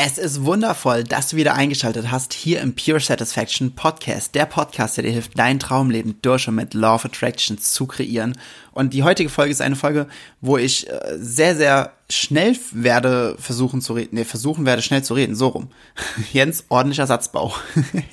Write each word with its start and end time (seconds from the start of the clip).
Es 0.00 0.16
ist 0.16 0.44
wundervoll, 0.44 1.02
dass 1.02 1.30
du 1.30 1.36
wieder 1.36 1.54
eingeschaltet 1.54 2.12
hast 2.12 2.32
hier 2.32 2.60
im 2.60 2.76
Pure 2.76 3.00
Satisfaction 3.00 3.74
Podcast, 3.74 4.32
der 4.36 4.46
Podcast, 4.46 4.96
der 4.96 5.02
dir 5.02 5.10
hilft, 5.10 5.36
dein 5.36 5.58
Traumleben 5.58 6.22
durch 6.22 6.46
und 6.46 6.54
mit 6.54 6.72
Law 6.72 6.94
of 6.94 7.04
Attraction 7.04 7.58
zu 7.58 7.88
kreieren. 7.88 8.38
Und 8.70 8.94
die 8.94 9.02
heutige 9.02 9.28
Folge 9.28 9.50
ist 9.50 9.60
eine 9.60 9.74
Folge, 9.74 10.06
wo 10.40 10.56
ich 10.56 10.88
äh, 10.88 11.16
sehr, 11.18 11.56
sehr 11.56 11.94
schnell 12.08 12.56
werde 12.70 13.34
versuchen 13.40 13.80
zu 13.80 13.94
reden, 13.94 14.14
nee, 14.14 14.24
versuchen 14.24 14.66
werde 14.66 14.82
schnell 14.82 15.02
zu 15.02 15.14
reden, 15.14 15.34
so 15.34 15.48
rum. 15.48 15.68
Jens, 16.32 16.66
ordentlicher 16.68 17.08
Satzbau. 17.08 17.52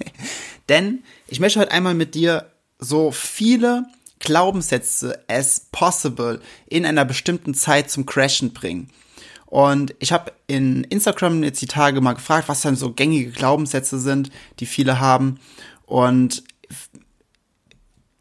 Denn 0.70 1.04
ich 1.28 1.40
möchte 1.40 1.60
heute 1.60 1.72
einmal 1.72 1.94
mit 1.94 2.16
dir 2.16 2.50
so 2.80 3.12
viele 3.12 3.86
Glaubenssätze 4.18 5.24
as 5.28 5.68
possible 5.72 6.42
in 6.66 6.84
einer 6.84 7.06
bestimmten 7.06 7.54
Zeit 7.54 7.92
zum 7.92 8.08
Crashen 8.08 8.54
bringen. 8.54 8.90
Und 9.56 9.96
ich 10.00 10.12
habe 10.12 10.34
in 10.48 10.84
Instagram 10.84 11.42
jetzt 11.42 11.62
die 11.62 11.66
Tage 11.66 12.02
mal 12.02 12.12
gefragt, 12.12 12.50
was 12.50 12.60
dann 12.60 12.76
so 12.76 12.92
gängige 12.92 13.32
Glaubenssätze 13.32 13.98
sind, 14.02 14.30
die 14.60 14.66
viele 14.66 15.00
haben. 15.00 15.40
Und 15.86 16.44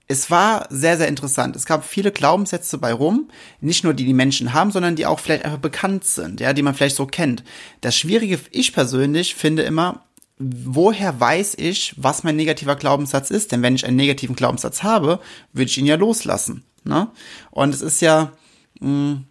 es 0.06 0.30
war 0.30 0.68
sehr, 0.70 0.96
sehr 0.96 1.08
interessant. 1.08 1.56
Es 1.56 1.66
gab 1.66 1.84
viele 1.84 2.12
Glaubenssätze 2.12 2.78
bei 2.78 2.92
rum, 2.92 3.32
nicht 3.60 3.82
nur 3.82 3.94
die 3.94 4.04
die 4.04 4.14
Menschen 4.14 4.52
haben, 4.52 4.70
sondern 4.70 4.94
die 4.94 5.06
auch 5.06 5.18
vielleicht 5.18 5.44
einfach 5.44 5.58
bekannt 5.58 6.04
sind, 6.04 6.38
ja, 6.38 6.52
die 6.52 6.62
man 6.62 6.74
vielleicht 6.74 6.94
so 6.94 7.04
kennt. 7.04 7.42
Das 7.80 7.96
Schwierige, 7.96 8.38
ich 8.52 8.72
persönlich 8.72 9.34
finde 9.34 9.64
immer, 9.64 10.04
woher 10.38 11.18
weiß 11.18 11.56
ich, 11.58 11.94
was 11.96 12.22
mein 12.22 12.36
negativer 12.36 12.76
Glaubenssatz 12.76 13.32
ist? 13.32 13.50
Denn 13.50 13.60
wenn 13.60 13.74
ich 13.74 13.84
einen 13.84 13.96
negativen 13.96 14.36
Glaubenssatz 14.36 14.84
habe, 14.84 15.18
würde 15.52 15.68
ich 15.68 15.78
ihn 15.78 15.86
ja 15.86 15.96
loslassen. 15.96 16.62
Ne? 16.84 17.10
Und 17.50 17.74
es 17.74 17.82
ist 17.82 18.02
ja, 18.02 18.30
mh, 18.78 18.86
hm, 18.86 19.24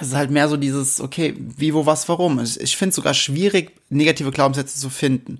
es 0.00 0.08
ist 0.08 0.14
halt 0.14 0.30
mehr 0.30 0.48
so 0.48 0.56
dieses, 0.56 1.00
okay, 1.00 1.34
wie, 1.38 1.74
wo, 1.74 1.86
was, 1.86 2.08
warum. 2.08 2.40
Ich, 2.40 2.60
ich 2.60 2.76
finde 2.76 2.90
es 2.90 2.96
sogar 2.96 3.14
schwierig, 3.14 3.72
negative 3.88 4.30
Glaubenssätze 4.30 4.78
zu 4.78 4.90
finden. 4.90 5.38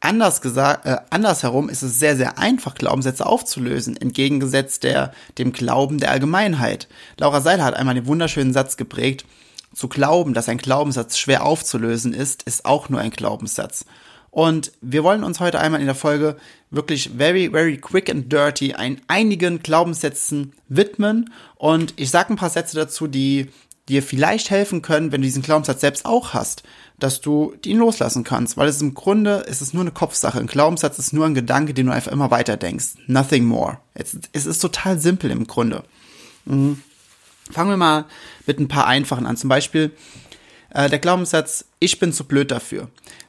Anders 0.00 0.42
gesagt, 0.42 0.84
äh, 0.84 0.98
andersherum 1.10 1.70
ist 1.70 1.82
es 1.82 1.98
sehr, 1.98 2.16
sehr 2.16 2.38
einfach, 2.38 2.74
Glaubenssätze 2.74 3.24
aufzulösen, 3.24 3.96
entgegengesetzt 3.96 4.84
der, 4.84 5.14
dem 5.38 5.52
Glauben 5.52 5.98
der 5.98 6.10
Allgemeinheit. 6.10 6.88
Laura 7.16 7.40
Seiler 7.40 7.64
hat 7.64 7.74
einmal 7.74 7.94
den 7.94 8.06
wunderschönen 8.06 8.52
Satz 8.52 8.76
geprägt, 8.76 9.24
zu 9.72 9.88
glauben, 9.88 10.34
dass 10.34 10.48
ein 10.48 10.58
Glaubenssatz 10.58 11.18
schwer 11.18 11.44
aufzulösen 11.44 12.12
ist, 12.12 12.42
ist 12.44 12.64
auch 12.64 12.88
nur 12.88 13.00
ein 13.00 13.10
Glaubenssatz. 13.10 13.86
Und 14.30 14.72
wir 14.80 15.04
wollen 15.04 15.24
uns 15.24 15.40
heute 15.40 15.60
einmal 15.60 15.80
in 15.80 15.86
der 15.86 15.94
Folge 15.94 16.36
wirklich 16.70 17.10
very, 17.16 17.50
very 17.50 17.76
quick 17.76 18.10
and 18.10 18.32
dirty 18.32 18.74
ein, 18.74 19.00
einigen 19.06 19.62
Glaubenssätzen 19.62 20.52
widmen. 20.68 21.30
Und 21.54 21.94
ich 21.96 22.10
sage 22.10 22.32
ein 22.32 22.36
paar 22.36 22.50
Sätze 22.50 22.76
dazu, 22.76 23.06
die 23.06 23.48
dir 23.88 24.02
vielleicht 24.02 24.50
helfen 24.50 24.82
können, 24.82 25.12
wenn 25.12 25.20
du 25.20 25.26
diesen 25.26 25.42
Glaubenssatz 25.42 25.80
selbst 25.80 26.06
auch 26.06 26.32
hast, 26.32 26.62
dass 26.98 27.20
du 27.20 27.54
ihn 27.64 27.78
loslassen 27.78 28.24
kannst, 28.24 28.56
weil 28.56 28.68
es 28.68 28.80
im 28.80 28.94
Grunde 28.94 29.44
ist 29.46 29.60
es 29.60 29.74
nur 29.74 29.82
eine 29.82 29.90
Kopfsache. 29.90 30.38
Ein 30.38 30.46
Glaubenssatz 30.46 30.98
ist 30.98 31.12
nur 31.12 31.26
ein 31.26 31.34
Gedanke, 31.34 31.74
den 31.74 31.86
du 31.86 31.92
einfach 31.92 32.12
immer 32.12 32.30
weiter 32.30 32.56
denkst. 32.56 32.94
Nothing 33.06 33.44
more. 33.44 33.78
Es, 33.94 34.16
es 34.32 34.46
ist 34.46 34.60
total 34.60 34.98
simpel 34.98 35.30
im 35.30 35.46
Grunde. 35.46 35.84
Mhm. 36.46 36.80
Fangen 37.50 37.70
wir 37.70 37.76
mal 37.76 38.06
mit 38.46 38.58
ein 38.58 38.68
paar 38.68 38.86
einfachen 38.86 39.26
an. 39.26 39.36
Zum 39.36 39.48
Beispiel 39.48 39.90
äh, 40.70 40.88
der 40.88 40.98
Glaubenssatz, 40.98 41.66
ich 41.78 41.98
bin 41.98 42.12
zu 42.12 42.24
blöd 42.24 42.50
dafür. 42.50 42.88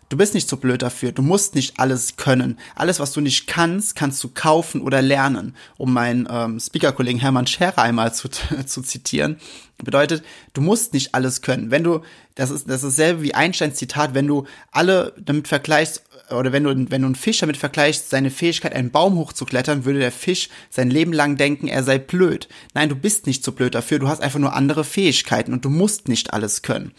Du 0.10 0.18
bist 0.18 0.36
nicht 0.36 0.48
so 0.48 0.58
blöd 0.58 0.84
dafür. 0.84 1.12
Du 1.12 1.24
musst 1.24 1.56
nicht 1.56 1.80
alles 1.80 2.16
können. 2.16 2.60
Alles, 2.76 3.00
was 3.00 3.12
du 3.12 3.22
nicht 3.22 3.48
kannst, 3.48 3.96
kannst 3.96 4.24
du 4.24 4.30
kaufen 4.30 4.82
oder 4.82 5.02
lernen. 5.02 5.56
Um 5.78 5.94
meinen 5.94 6.28
ähm, 6.30 6.60
Speaker-Kollegen 6.60 7.20
Hermann 7.20 7.48
Scherer 7.48 7.80
einmal 7.80 8.14
zu, 8.14 8.30
zu 8.66 8.82
zitieren. 8.82 9.38
Bedeutet, 9.78 10.24
du 10.54 10.62
musst 10.62 10.94
nicht 10.94 11.16
alles 11.16 11.42
können. 11.42 11.70
Wenn 11.70 11.84
du, 11.84 12.02
das 12.36 12.50
ist, 12.50 12.70
das 12.70 12.84
ist 12.84 12.98
dasselbe 12.98 13.24
wie 13.24 13.34
Einsteins 13.34 13.76
Zitat, 13.76 14.14
wenn 14.14 14.28
du 14.28 14.46
alle 14.72 15.14
damit 15.18 15.48
vergleichst, 15.48 16.04
oder 16.32 16.52
wenn 16.52 16.64
du, 16.64 16.70
wenn 16.90 17.02
du 17.02 17.08
einen 17.08 17.16
Fisch 17.16 17.40
damit 17.40 17.58
vergleichst, 17.58 18.10
seine 18.10 18.32
Fähigkeit, 18.32 18.74
einen 18.74 18.92
Baum 18.92 19.18
hochzuklettern, 19.18 19.86
würde 19.86 20.00
der 20.00 20.12
Fisch 20.12 20.50
sein 20.70 20.90
Leben 20.90 21.14
lang 21.14 21.36
denken, 21.36 21.68
er 21.68 21.84
sei 21.84 21.98
blöd. 21.98 22.48
Nein, 22.74 22.90
du 22.90 22.96
bist 22.96 23.28
nicht 23.28 23.44
so 23.44 23.52
blöd 23.52 23.76
dafür, 23.76 24.00
du 24.00 24.08
hast 24.08 24.22
einfach 24.22 24.40
nur 24.40 24.56
andere 24.56 24.84
Fähigkeiten 24.84 25.54
und 25.54 25.66
du 25.66 25.70
musst 25.70 26.08
nicht 26.08 26.34
alles 26.34 26.62
können. 26.62 26.94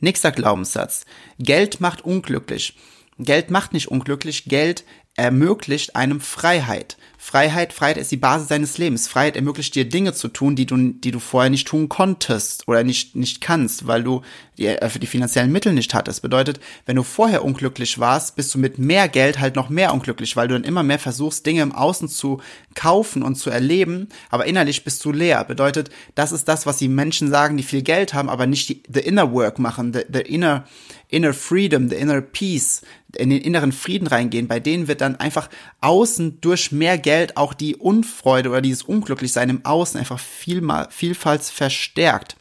Nächster 0.00 0.32
Glaubenssatz. 0.32 1.04
Geld 1.38 1.80
macht 1.80 2.02
unglücklich. 2.02 2.76
Geld 3.18 3.50
macht 3.50 3.72
nicht 3.72 3.88
unglücklich, 3.88 4.44
Geld 4.44 4.84
ermöglicht 5.16 5.96
einem 5.96 6.20
Freiheit. 6.20 6.96
Freiheit, 7.20 7.72
Freiheit 7.72 7.96
ist 7.96 8.12
die 8.12 8.16
Basis 8.16 8.46
deines 8.46 8.78
Lebens. 8.78 9.08
Freiheit 9.08 9.34
ermöglicht 9.34 9.74
dir 9.74 9.86
Dinge 9.86 10.14
zu 10.14 10.28
tun, 10.28 10.54
die 10.54 10.66
du, 10.66 10.92
die 10.92 11.10
du 11.10 11.18
vorher 11.18 11.50
nicht 11.50 11.66
tun 11.66 11.88
konntest 11.88 12.68
oder 12.68 12.84
nicht, 12.84 13.16
nicht 13.16 13.40
kannst, 13.40 13.88
weil 13.88 14.04
du 14.04 14.22
die, 14.56 14.66
äh, 14.66 14.98
die 14.98 15.06
finanziellen 15.06 15.50
Mittel 15.50 15.72
nicht 15.72 15.94
hattest. 15.94 16.22
Bedeutet, 16.22 16.60
wenn 16.86 16.94
du 16.94 17.02
vorher 17.02 17.44
unglücklich 17.44 17.98
warst, 17.98 18.36
bist 18.36 18.54
du 18.54 18.58
mit 18.58 18.78
mehr 18.78 19.08
Geld 19.08 19.40
halt 19.40 19.56
noch 19.56 19.68
mehr 19.68 19.92
unglücklich, 19.92 20.36
weil 20.36 20.46
du 20.46 20.54
dann 20.54 20.64
immer 20.64 20.84
mehr 20.84 21.00
versuchst, 21.00 21.44
Dinge 21.44 21.62
im 21.62 21.74
Außen 21.74 22.08
zu 22.08 22.40
kaufen 22.76 23.24
und 23.24 23.34
zu 23.34 23.50
erleben, 23.50 24.08
aber 24.30 24.46
innerlich 24.46 24.84
bist 24.84 25.04
du 25.04 25.10
leer. 25.10 25.42
Bedeutet, 25.42 25.90
das 26.14 26.30
ist 26.30 26.46
das, 26.46 26.66
was 26.66 26.78
die 26.78 26.88
Menschen 26.88 27.30
sagen, 27.30 27.56
die 27.56 27.64
viel 27.64 27.82
Geld 27.82 28.14
haben, 28.14 28.28
aber 28.28 28.46
nicht 28.46 28.68
die, 28.68 28.82
the 28.88 29.00
inner 29.00 29.32
work 29.32 29.58
machen, 29.58 29.92
the, 29.92 30.02
the 30.12 30.20
inner, 30.20 30.66
inner 31.08 31.34
freedom, 31.34 31.88
the 31.88 31.96
inner 31.96 32.20
peace, 32.20 32.82
in 33.16 33.30
den 33.30 33.40
inneren 33.40 33.72
Frieden 33.72 34.06
reingehen. 34.06 34.48
Bei 34.48 34.60
denen 34.60 34.86
wird 34.86 35.00
dann 35.00 35.16
einfach 35.16 35.48
außen 35.80 36.40
durch 36.40 36.72
mehr 36.72 36.98
Geld 36.98 37.07
auch 37.36 37.54
die 37.54 37.76
Unfreude 37.76 38.50
oder 38.50 38.60
dieses 38.60 38.82
Unglücklichsein 38.82 39.50
im 39.50 39.64
Außen 39.64 39.98
einfach 39.98 40.18
vielmal, 40.18 40.88
vielfalt 40.90 41.42
verstärkt. 41.42 42.36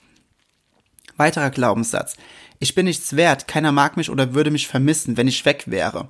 Weiterer 1.15 1.49
Glaubenssatz. 1.49 2.15
Ich 2.59 2.75
bin 2.75 2.85
nichts 2.85 3.15
wert, 3.15 3.47
keiner 3.47 3.71
mag 3.71 3.97
mich 3.97 4.09
oder 4.09 4.33
würde 4.33 4.51
mich 4.51 4.67
vermissen, 4.67 5.17
wenn 5.17 5.27
ich 5.27 5.45
weg 5.45 5.63
wäre. 5.67 6.09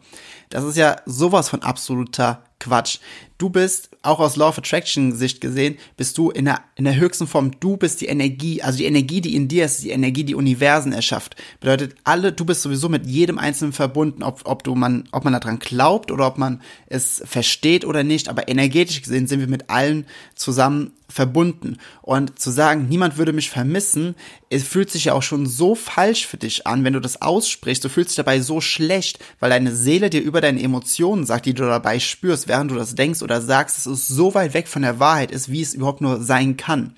Das 0.49 0.63
ist 0.63 0.77
ja 0.77 0.97
sowas 1.05 1.49
von 1.49 1.61
absoluter 1.61 2.43
Quatsch. 2.59 2.99
Du 3.37 3.49
bist, 3.51 3.91
auch 4.01 4.19
aus 4.19 4.35
Law 4.35 4.49
of 4.49 4.57
Attraction 4.57 5.15
Sicht 5.15 5.41
gesehen, 5.41 5.77
bist 5.95 6.17
du 6.17 6.31
in 6.31 6.45
der, 6.45 6.61
in 6.75 6.85
der 6.85 6.95
höchsten 6.95 7.27
Form, 7.27 7.51
du 7.59 7.77
bist 7.77 8.01
die 8.01 8.07
Energie, 8.07 8.63
also 8.63 8.79
die 8.79 8.85
Energie, 8.85 9.21
die 9.21 9.35
in 9.35 9.47
dir 9.47 9.65
ist, 9.65 9.83
die 9.83 9.91
Energie, 9.91 10.23
die 10.23 10.33
Universen 10.33 10.91
erschafft. 10.91 11.35
Bedeutet, 11.59 11.95
alle, 12.03 12.31
du 12.31 12.45
bist 12.45 12.63
sowieso 12.63 12.89
mit 12.89 13.05
jedem 13.05 13.37
Einzelnen 13.37 13.73
verbunden, 13.73 14.23
ob, 14.23 14.41
ob 14.45 14.63
du 14.63 14.73
man, 14.73 15.07
ob 15.11 15.23
man 15.23 15.33
daran 15.33 15.59
glaubt 15.59 16.11
oder 16.11 16.25
ob 16.25 16.39
man 16.39 16.61
es 16.87 17.21
versteht 17.25 17.85
oder 17.85 18.03
nicht, 18.03 18.27
aber 18.27 18.47
energetisch 18.47 19.03
gesehen 19.03 19.27
sind 19.27 19.39
wir 19.39 19.47
mit 19.47 19.69
allen 19.69 20.07
zusammen 20.33 20.93
verbunden. 21.09 21.77
Und 22.01 22.39
zu 22.39 22.51
sagen, 22.51 22.87
niemand 22.89 23.17
würde 23.17 23.33
mich 23.33 23.49
vermissen, 23.49 24.15
es 24.49 24.63
fühlt 24.63 24.91
sich 24.91 25.05
ja 25.05 25.13
auch 25.13 25.23
schon 25.23 25.45
so 25.45 25.75
falsch 25.75 26.27
für 26.27 26.37
dich 26.37 26.67
an, 26.67 26.83
wenn 26.83 26.93
du 26.93 26.99
das 26.99 27.21
aussprichst. 27.21 27.83
Du 27.83 27.89
fühlst 27.89 28.11
dich 28.11 28.17
dabei 28.17 28.41
so 28.41 28.61
schlecht, 28.61 29.19
weil 29.39 29.49
deine 29.49 29.75
Seele 29.75 30.09
dir 30.09 30.21
über 30.21 30.41
deine 30.41 30.61
Emotionen 30.61 31.25
sagt, 31.25 31.45
die 31.45 31.53
du 31.53 31.63
dabei 31.63 31.99
spürst, 31.99 32.47
während 32.47 32.71
du 32.71 32.75
das 32.75 32.95
denkst 32.95 33.21
oder 33.21 33.41
sagst, 33.41 33.77
dass 33.77 33.85
es 33.85 34.07
so 34.07 34.33
weit 34.33 34.53
weg 34.53 34.67
von 34.67 34.81
der 34.81 34.99
Wahrheit 34.99 35.31
ist, 35.31 35.51
wie 35.51 35.61
es 35.61 35.73
überhaupt 35.73 36.01
nur 36.01 36.21
sein 36.21 36.57
kann. 36.57 36.95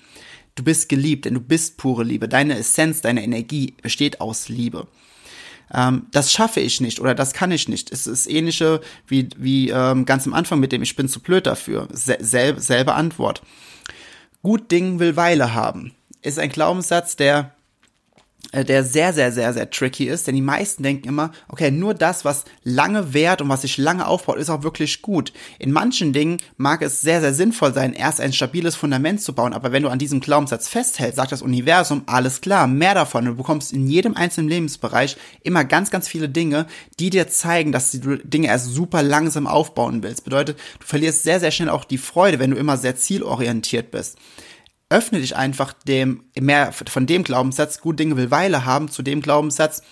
Du 0.54 0.64
bist 0.64 0.88
geliebt, 0.88 1.24
denn 1.24 1.34
du 1.34 1.40
bist 1.40 1.76
pure 1.76 2.04
Liebe. 2.04 2.28
Deine 2.28 2.58
Essenz, 2.58 3.00
deine 3.00 3.22
Energie 3.22 3.74
besteht 3.82 4.20
aus 4.20 4.48
Liebe. 4.48 4.88
Ähm, 5.72 6.06
das 6.10 6.32
schaffe 6.32 6.60
ich 6.60 6.80
nicht 6.80 7.00
oder 7.00 7.14
das 7.14 7.32
kann 7.32 7.52
ich 7.52 7.68
nicht. 7.68 7.92
Es 7.92 8.06
ist 8.06 8.26
ähnliche 8.26 8.80
wie, 9.06 9.28
wie 9.36 9.70
ähm, 9.70 10.04
ganz 10.04 10.26
am 10.26 10.34
Anfang 10.34 10.60
mit 10.60 10.72
dem 10.72 10.82
Ich 10.82 10.96
bin 10.96 11.08
zu 11.08 11.20
blöd 11.20 11.46
dafür. 11.46 11.88
Sel 11.92 12.60
selbe 12.60 12.94
Antwort. 12.94 13.42
Gut 14.42 14.70
Ding 14.70 14.98
will 14.98 15.16
Weile 15.16 15.54
haben. 15.54 15.94
Ist 16.22 16.38
ein 16.38 16.50
Glaubenssatz, 16.50 17.16
der 17.16 17.54
der 18.52 18.84
sehr, 18.84 19.12
sehr, 19.12 19.32
sehr, 19.32 19.52
sehr 19.52 19.70
tricky 19.70 20.06
ist, 20.06 20.26
denn 20.26 20.34
die 20.34 20.42
meisten 20.42 20.82
denken 20.82 21.08
immer, 21.08 21.30
okay, 21.48 21.70
nur 21.70 21.94
das, 21.94 22.24
was 22.24 22.44
lange 22.64 23.14
währt 23.14 23.40
und 23.40 23.48
was 23.48 23.62
sich 23.62 23.78
lange 23.78 24.06
aufbaut, 24.06 24.38
ist 24.38 24.50
auch 24.50 24.62
wirklich 24.62 25.02
gut. 25.02 25.32
In 25.58 25.72
manchen 25.72 26.12
Dingen 26.12 26.38
mag 26.56 26.82
es 26.82 27.00
sehr, 27.00 27.20
sehr 27.20 27.32
sinnvoll 27.32 27.72
sein, 27.72 27.92
erst 27.92 28.20
ein 28.20 28.32
stabiles 28.32 28.74
Fundament 28.74 29.22
zu 29.22 29.34
bauen, 29.34 29.52
aber 29.52 29.72
wenn 29.72 29.82
du 29.82 29.88
an 29.88 29.98
diesem 29.98 30.20
Glaubenssatz 30.20 30.68
festhältst, 30.68 31.16
sagt 31.16 31.32
das 31.32 31.42
Universum, 31.42 32.02
alles 32.06 32.40
klar, 32.40 32.66
mehr 32.66 32.94
davon. 32.94 33.24
Du 33.24 33.34
bekommst 33.34 33.72
in 33.72 33.86
jedem 33.86 34.16
einzelnen 34.16 34.48
Lebensbereich 34.48 35.16
immer 35.42 35.64
ganz, 35.64 35.90
ganz 35.90 36.08
viele 36.08 36.28
Dinge, 36.28 36.66
die 36.98 37.10
dir 37.10 37.28
zeigen, 37.28 37.72
dass 37.72 37.92
du 37.92 38.16
Dinge 38.18 38.48
erst 38.48 38.66
super 38.66 39.02
langsam 39.02 39.46
aufbauen 39.46 40.02
willst. 40.02 40.24
Bedeutet, 40.24 40.58
du 40.80 40.86
verlierst 40.86 41.22
sehr, 41.22 41.40
sehr 41.40 41.50
schnell 41.50 41.68
auch 41.68 41.84
die 41.84 41.98
Freude, 41.98 42.38
wenn 42.38 42.50
du 42.50 42.56
immer 42.56 42.76
sehr 42.76 42.96
zielorientiert 42.96 43.90
bist 43.90 44.18
öffne 44.90 45.20
dich 45.20 45.36
einfach 45.36 45.72
dem, 45.72 46.24
mehr 46.38 46.72
von 46.72 47.06
dem 47.06 47.22
Glaubenssatz, 47.22 47.80
gut 47.80 47.98
Dinge 47.98 48.16
will 48.16 48.30
Weile 48.30 48.64
haben, 48.64 48.88
zu 48.88 49.02
dem 49.02 49.22
Glaubenssatz, 49.22 49.82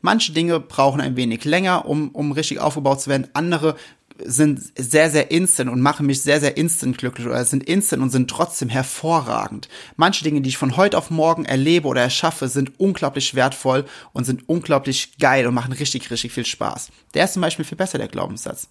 manche 0.00 0.32
Dinge 0.32 0.58
brauchen 0.58 1.00
ein 1.00 1.16
wenig 1.16 1.44
länger, 1.44 1.84
um, 1.84 2.08
um 2.08 2.32
richtig 2.32 2.58
aufgebaut 2.58 3.00
zu 3.00 3.10
werden, 3.10 3.28
andere 3.34 3.76
sind 4.24 4.60
sehr, 4.76 5.10
sehr 5.10 5.30
instant 5.30 5.70
und 5.70 5.80
machen 5.80 6.06
mich 6.06 6.22
sehr, 6.22 6.40
sehr 6.40 6.56
instant 6.56 6.98
glücklich 6.98 7.26
oder 7.26 7.44
sind 7.44 7.62
instant 7.62 8.02
und 8.02 8.10
sind 8.10 8.28
trotzdem 8.28 8.68
hervorragend. 8.68 9.68
Manche 9.96 10.24
Dinge, 10.24 10.40
die 10.40 10.48
ich 10.48 10.56
von 10.56 10.76
heute 10.76 10.98
auf 10.98 11.10
morgen 11.10 11.44
erlebe 11.44 11.86
oder 11.86 12.02
erschaffe, 12.02 12.48
sind 12.48 12.80
unglaublich 12.80 13.34
wertvoll 13.34 13.84
und 14.12 14.24
sind 14.24 14.48
unglaublich 14.48 15.18
geil 15.18 15.46
und 15.46 15.54
machen 15.54 15.72
richtig, 15.72 16.10
richtig 16.10 16.32
viel 16.32 16.46
Spaß. 16.46 16.90
Der 17.14 17.26
ist 17.26 17.34
zum 17.34 17.42
Beispiel 17.42 17.64
viel 17.64 17.78
besser, 17.78 17.98
der 17.98 18.08
Glaubenssatz. 18.08 18.68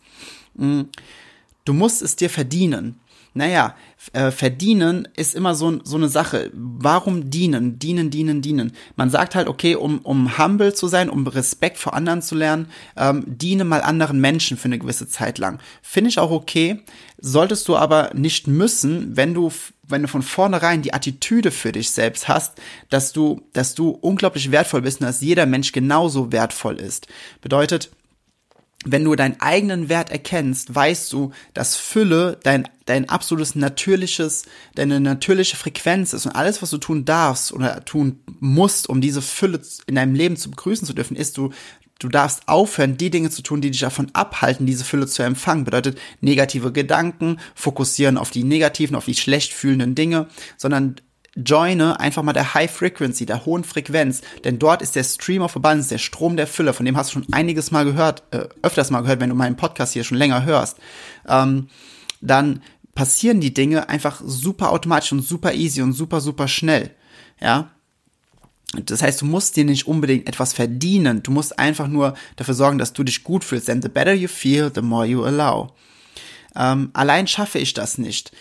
Mm. 0.55 0.81
Du 1.63 1.73
musst 1.73 2.01
es 2.01 2.15
dir 2.15 2.29
verdienen 2.29 2.99
naja, 3.33 3.75
äh, 4.13 4.31
verdienen 4.31 5.07
ist 5.15 5.35
immer 5.35 5.55
so, 5.55 5.79
so 5.83 5.97
eine 5.97 6.09
Sache. 6.09 6.51
Warum 6.53 7.29
dienen? 7.29 7.79
Dienen, 7.79 8.09
dienen, 8.09 8.41
dienen. 8.41 8.71
Man 8.95 9.09
sagt 9.09 9.35
halt, 9.35 9.47
okay, 9.47 9.75
um, 9.75 9.99
um 9.99 10.37
humble 10.37 10.73
zu 10.73 10.87
sein, 10.87 11.09
um 11.09 11.27
Respekt 11.27 11.77
vor 11.77 11.93
anderen 11.93 12.21
zu 12.21 12.35
lernen, 12.35 12.67
ähm, 12.95 13.23
diene 13.27 13.63
mal 13.63 13.81
anderen 13.81 14.19
Menschen 14.19 14.57
für 14.57 14.65
eine 14.65 14.79
gewisse 14.79 15.07
Zeit 15.07 15.37
lang. 15.37 15.59
Finde 15.81 16.09
ich 16.09 16.19
auch 16.19 16.31
okay. 16.31 16.83
Solltest 17.19 17.67
du 17.67 17.75
aber 17.75 18.11
nicht 18.13 18.47
müssen, 18.47 19.15
wenn 19.17 19.33
du 19.33 19.51
wenn 19.89 20.01
du 20.01 20.07
von 20.07 20.21
vornherein 20.21 20.81
die 20.81 20.93
Attitüde 20.93 21.49
für 21.49 21.71
dich 21.71 21.91
selbst 21.91 22.27
hast, 22.27 22.61
dass 22.89 23.13
du, 23.13 23.41
dass 23.53 23.73
du 23.73 23.89
unglaublich 23.89 24.51
wertvoll 24.51 24.81
bist 24.81 24.99
und 24.99 25.07
dass 25.07 25.21
jeder 25.21 25.45
Mensch 25.45 25.71
genauso 25.71 26.31
wertvoll 26.31 26.75
ist. 26.75 27.07
Bedeutet, 27.41 27.89
wenn 28.85 29.03
du 29.03 29.15
deinen 29.15 29.39
eigenen 29.39 29.89
Wert 29.89 30.11
erkennst, 30.11 30.73
weißt 30.73 31.11
du, 31.11 31.31
dass 31.53 31.75
Fülle 31.75 32.39
dein, 32.43 32.67
dein 32.85 33.09
absolutes 33.09 33.55
natürliches, 33.55 34.45
deine 34.75 34.99
natürliche 34.99 35.57
Frequenz 35.57 36.13
ist 36.13 36.25
und 36.25 36.33
alles, 36.33 36.61
was 36.61 36.69
du 36.69 36.77
tun 36.77 37.03
darfst 37.03 37.51
oder 37.51 37.83
tun 37.85 38.19
musst, 38.39 38.87
um 38.87 39.01
diese 39.01 39.21
Fülle 39.21 39.61
in 39.87 39.95
deinem 39.95 40.13
Leben 40.13 40.37
zu 40.37 40.51
begrüßen 40.51 40.85
zu 40.85 40.93
dürfen, 40.93 41.17
ist 41.17 41.37
du, 41.37 41.51
du 41.99 42.07
darfst 42.07 42.47
aufhören, 42.47 42.97
die 42.97 43.09
Dinge 43.09 43.31
zu 43.31 43.41
tun, 43.41 43.61
die 43.61 43.71
dich 43.71 43.81
davon 43.81 44.09
abhalten, 44.13 44.67
diese 44.67 44.83
Fülle 44.83 45.07
zu 45.07 45.23
empfangen. 45.23 45.63
Bedeutet 45.63 45.97
negative 46.21 46.71
Gedanken, 46.71 47.39
fokussieren 47.55 48.17
auf 48.17 48.29
die 48.29 48.43
negativen, 48.43 48.95
auf 48.95 49.05
die 49.05 49.15
schlecht 49.15 49.53
fühlenden 49.53 49.95
Dinge, 49.95 50.27
sondern 50.55 50.97
joine 51.43 51.99
einfach 51.99 52.23
mal 52.23 52.33
der 52.33 52.53
High 52.53 52.71
Frequency, 52.71 53.25
der 53.25 53.45
hohen 53.45 53.63
Frequenz, 53.63 54.21
denn 54.43 54.59
dort 54.59 54.81
ist 54.81 54.95
der 54.95 55.03
Stream 55.03 55.41
of 55.41 55.55
Abundance, 55.55 55.89
der 55.89 55.97
Strom 55.97 56.37
der 56.37 56.47
Fülle, 56.47 56.73
von 56.73 56.85
dem 56.85 56.97
hast 56.97 57.09
du 57.09 57.19
schon 57.19 57.33
einiges 57.33 57.71
mal 57.71 57.85
gehört, 57.85 58.23
äh, 58.31 58.47
öfters 58.61 58.89
mal 58.89 59.01
gehört, 59.01 59.19
wenn 59.19 59.29
du 59.29 59.35
meinen 59.35 59.55
Podcast 59.55 59.93
hier 59.93 60.03
schon 60.03 60.17
länger 60.17 60.45
hörst, 60.45 60.77
ähm, 61.27 61.69
dann 62.21 62.61
passieren 62.95 63.39
die 63.39 63.53
Dinge 63.53 63.89
einfach 63.89 64.21
super 64.25 64.71
automatisch 64.71 65.11
und 65.11 65.21
super 65.21 65.53
easy 65.53 65.81
und 65.81 65.93
super, 65.93 66.21
super 66.21 66.47
schnell, 66.47 66.91
ja. 67.39 67.71
Das 68.73 69.01
heißt, 69.01 69.21
du 69.21 69.25
musst 69.25 69.55
dir 69.55 69.63
nicht 69.63 69.87
unbedingt 69.87 70.27
etwas 70.27 70.51
verdienen. 70.51 71.23
Du 71.23 71.31
musst 71.31 71.57
einfach 71.57 71.87
nur 71.87 72.15
dafür 72.35 72.53
sorgen, 72.53 72.77
dass 72.77 72.91
du 72.91 73.03
dich 73.03 73.23
gut 73.23 73.45
fühlst. 73.45 73.69
Denn 73.69 73.81
the 73.81 73.87
better 73.87 74.13
you 74.13 74.27
feel, 74.27 74.69
the 74.75 74.81
more 74.81 75.05
you 75.05 75.23
allow. 75.23 75.73
Ähm, 76.53 76.89
allein 76.93 77.27
schaffe 77.27 77.59
ich 77.59 77.73
das 77.73 77.97
nicht 77.97 78.33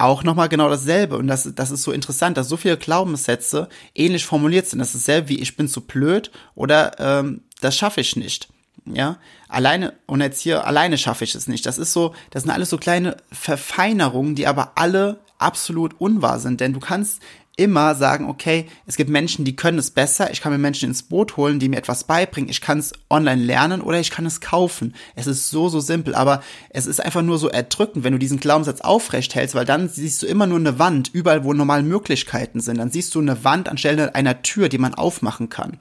auch 0.00 0.22
nochmal 0.22 0.48
genau 0.48 0.68
dasselbe. 0.68 1.16
Und 1.16 1.26
das, 1.26 1.48
das 1.54 1.70
ist 1.70 1.82
so 1.82 1.92
interessant, 1.92 2.36
dass 2.36 2.48
so 2.48 2.56
viele 2.56 2.76
Glaubenssätze 2.76 3.68
ähnlich 3.94 4.24
formuliert 4.24 4.66
sind. 4.66 4.78
Das 4.78 4.94
ist 4.94 5.08
dasselbe 5.08 5.28
wie 5.28 5.40
ich 5.40 5.56
bin 5.56 5.68
zu 5.68 5.82
blöd 5.82 6.30
oder 6.54 6.98
ähm, 6.98 7.42
das 7.60 7.76
schaffe 7.76 8.00
ich 8.00 8.16
nicht. 8.16 8.48
Ja, 8.86 9.18
alleine, 9.48 9.92
und 10.06 10.22
jetzt 10.22 10.40
hier, 10.40 10.66
alleine 10.66 10.96
schaffe 10.96 11.24
ich 11.24 11.34
es 11.34 11.46
nicht. 11.46 11.66
Das 11.66 11.76
ist 11.76 11.92
so, 11.92 12.14
das 12.30 12.44
sind 12.44 12.50
alles 12.50 12.70
so 12.70 12.78
kleine 12.78 13.16
Verfeinerungen, 13.30 14.34
die 14.34 14.46
aber 14.46 14.72
alle 14.76 15.20
absolut 15.38 16.00
unwahr 16.00 16.38
sind. 16.38 16.60
Denn 16.60 16.72
du 16.72 16.80
kannst 16.80 17.20
immer 17.60 17.94
sagen, 17.94 18.24
okay, 18.26 18.64
es 18.86 18.96
gibt 18.96 19.10
Menschen, 19.10 19.44
die 19.44 19.54
können 19.54 19.78
es 19.78 19.90
besser, 19.90 20.30
ich 20.32 20.40
kann 20.40 20.50
mir 20.50 20.56
Menschen 20.56 20.88
ins 20.88 21.02
Boot 21.02 21.36
holen, 21.36 21.58
die 21.58 21.68
mir 21.68 21.76
etwas 21.76 22.04
beibringen, 22.04 22.48
ich 22.48 22.62
kann 22.62 22.78
es 22.78 22.94
online 23.10 23.42
lernen 23.42 23.82
oder 23.82 24.00
ich 24.00 24.10
kann 24.10 24.24
es 24.24 24.40
kaufen. 24.40 24.94
Es 25.14 25.26
ist 25.26 25.50
so, 25.50 25.68
so 25.68 25.78
simpel, 25.78 26.14
aber 26.14 26.42
es 26.70 26.86
ist 26.86 27.04
einfach 27.04 27.20
nur 27.20 27.38
so 27.38 27.50
erdrückend, 27.50 28.02
wenn 28.02 28.14
du 28.14 28.18
diesen 28.18 28.40
Glaubenssatz 28.40 28.80
aufrecht 28.80 29.34
hältst, 29.34 29.54
weil 29.54 29.66
dann 29.66 29.90
siehst 29.90 30.22
du 30.22 30.26
immer 30.26 30.46
nur 30.46 30.58
eine 30.58 30.78
Wand, 30.78 31.10
überall, 31.12 31.44
wo 31.44 31.52
normal 31.52 31.82
Möglichkeiten 31.82 32.60
sind. 32.60 32.78
Dann 32.78 32.90
siehst 32.90 33.14
du 33.14 33.20
eine 33.20 33.44
Wand 33.44 33.68
anstelle 33.68 34.14
einer 34.14 34.40
Tür, 34.40 34.70
die 34.70 34.78
man 34.78 34.94
aufmachen 34.94 35.50
kann. 35.50 35.76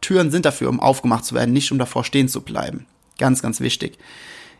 Türen 0.00 0.32
sind 0.32 0.46
dafür, 0.46 0.68
um 0.68 0.80
aufgemacht 0.80 1.24
zu 1.24 1.36
werden, 1.36 1.52
nicht 1.52 1.70
um 1.70 1.78
davor 1.78 2.02
stehen 2.02 2.28
zu 2.28 2.40
bleiben. 2.40 2.86
Ganz, 3.18 3.40
ganz 3.40 3.60
wichtig. 3.60 3.98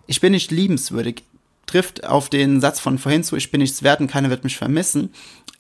Ich 0.06 0.20
bin 0.20 0.32
nicht 0.32 0.52
liebenswürdig 0.52 1.24
trifft 1.70 2.04
auf 2.04 2.28
den 2.28 2.60
Satz 2.60 2.80
von 2.80 2.98
vorhin 2.98 3.24
zu, 3.24 3.36
ich 3.36 3.50
bin 3.50 3.60
nichts 3.60 3.82
wert 3.82 4.00
und 4.00 4.10
keiner 4.10 4.30
wird 4.30 4.44
mich 4.44 4.56
vermissen 4.56 5.10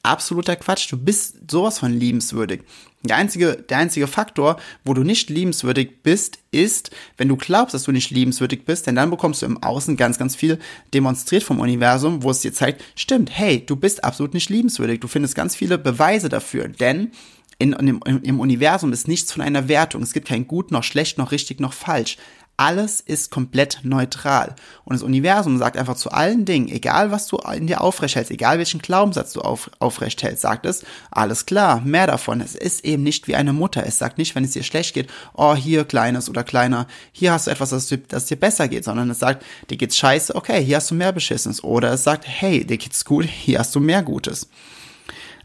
absoluter 0.02 0.56
Quatsch. 0.56 0.90
Du 0.90 0.96
bist 0.96 1.50
sowas 1.50 1.78
von 1.78 1.92
liebenswürdig. 1.92 2.62
Der 3.02 3.16
einzige, 3.16 3.56
der 3.68 3.78
einzige 3.78 4.06
Faktor, 4.06 4.58
wo 4.84 4.92
du 4.92 5.02
nicht 5.02 5.30
liebenswürdig 5.30 6.02
bist, 6.02 6.38
ist, 6.50 6.90
wenn 7.16 7.28
du 7.28 7.36
glaubst, 7.36 7.74
dass 7.74 7.84
du 7.84 7.92
nicht 7.92 8.10
liebenswürdig 8.10 8.64
bist, 8.64 8.86
denn 8.86 8.94
dann 8.94 9.10
bekommst 9.10 9.40
du 9.40 9.46
im 9.46 9.62
Außen 9.62 9.96
ganz, 9.96 10.18
ganz 10.18 10.36
viel 10.36 10.58
demonstriert 10.92 11.42
vom 11.42 11.60
Universum, 11.60 12.22
wo 12.22 12.30
es 12.30 12.40
dir 12.40 12.52
zeigt, 12.52 12.82
stimmt, 12.94 13.30
hey, 13.32 13.64
du 13.64 13.76
bist 13.76 14.04
absolut 14.04 14.34
nicht 14.34 14.50
liebenswürdig. 14.50 15.00
Du 15.00 15.08
findest 15.08 15.34
ganz 15.34 15.56
viele 15.56 15.78
Beweise 15.78 16.28
dafür, 16.28 16.68
denn 16.68 17.12
in, 17.58 17.72
in, 17.74 18.00
im 18.00 18.40
Universum 18.40 18.92
ist 18.92 19.08
nichts 19.08 19.32
von 19.32 19.42
einer 19.42 19.68
Wertung. 19.68 20.02
Es 20.02 20.14
gibt 20.14 20.28
kein 20.28 20.46
gut, 20.46 20.70
noch 20.70 20.82
schlecht, 20.82 21.18
noch 21.18 21.30
richtig, 21.30 21.60
noch 21.60 21.74
falsch. 21.74 22.16
Alles 22.60 23.00
ist 23.00 23.30
komplett 23.30 23.78
neutral. 23.84 24.54
Und 24.84 24.92
das 24.92 25.02
Universum 25.02 25.56
sagt 25.56 25.78
einfach 25.78 25.96
zu 25.96 26.10
allen 26.10 26.44
Dingen, 26.44 26.68
egal 26.68 27.10
was 27.10 27.26
du 27.26 27.38
in 27.38 27.66
dir 27.66 27.80
aufrecht 27.80 28.16
hältst, 28.16 28.30
egal 28.30 28.58
welchen 28.58 28.82
Glaubenssatz 28.82 29.32
du 29.32 29.40
auf, 29.40 29.70
aufrecht 29.78 30.22
hältst, 30.22 30.42
sagt 30.42 30.66
es, 30.66 30.84
alles 31.10 31.46
klar, 31.46 31.80
mehr 31.80 32.06
davon. 32.06 32.42
Es 32.42 32.54
ist 32.54 32.84
eben 32.84 33.02
nicht 33.02 33.28
wie 33.28 33.34
eine 33.34 33.54
Mutter. 33.54 33.86
Es 33.86 33.96
sagt 33.96 34.18
nicht, 34.18 34.34
wenn 34.34 34.44
es 34.44 34.50
dir 34.50 34.62
schlecht 34.62 34.92
geht, 34.92 35.08
oh, 35.32 35.54
hier 35.54 35.86
kleines 35.86 36.28
oder 36.28 36.44
kleiner, 36.44 36.86
hier 37.12 37.32
hast 37.32 37.46
du 37.46 37.50
etwas, 37.50 37.70
das, 37.70 37.88
das 38.08 38.26
dir 38.26 38.36
besser 38.36 38.68
geht, 38.68 38.84
sondern 38.84 39.08
es 39.08 39.20
sagt, 39.20 39.42
dir 39.70 39.78
geht's 39.78 39.96
scheiße, 39.96 40.34
okay, 40.34 40.62
hier 40.62 40.76
hast 40.76 40.90
du 40.90 40.94
mehr 40.94 41.12
Beschissenes. 41.12 41.64
Oder 41.64 41.94
es 41.94 42.04
sagt, 42.04 42.26
hey, 42.28 42.66
dir 42.66 42.76
geht's 42.76 43.06
gut, 43.06 43.24
hier 43.24 43.60
hast 43.60 43.74
du 43.74 43.80
mehr 43.80 44.02
Gutes. 44.02 44.50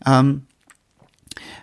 Ähm, 0.06 0.48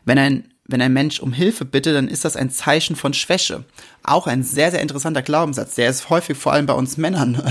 wenn 0.06 0.16
ein 0.16 0.51
wenn 0.64 0.80
ein 0.80 0.92
Mensch 0.92 1.20
um 1.20 1.32
Hilfe 1.32 1.64
bittet, 1.64 1.96
dann 1.96 2.08
ist 2.08 2.24
das 2.24 2.36
ein 2.36 2.50
Zeichen 2.50 2.96
von 2.96 3.14
Schwäche. 3.14 3.64
Auch 4.02 4.26
ein 4.26 4.42
sehr, 4.42 4.70
sehr 4.70 4.80
interessanter 4.80 5.22
Glaubenssatz. 5.22 5.74
Der 5.74 5.90
ist 5.90 6.08
häufig 6.08 6.36
vor 6.36 6.52
allem 6.52 6.66
bei 6.66 6.72
uns 6.72 6.96
Männern, 6.96 7.42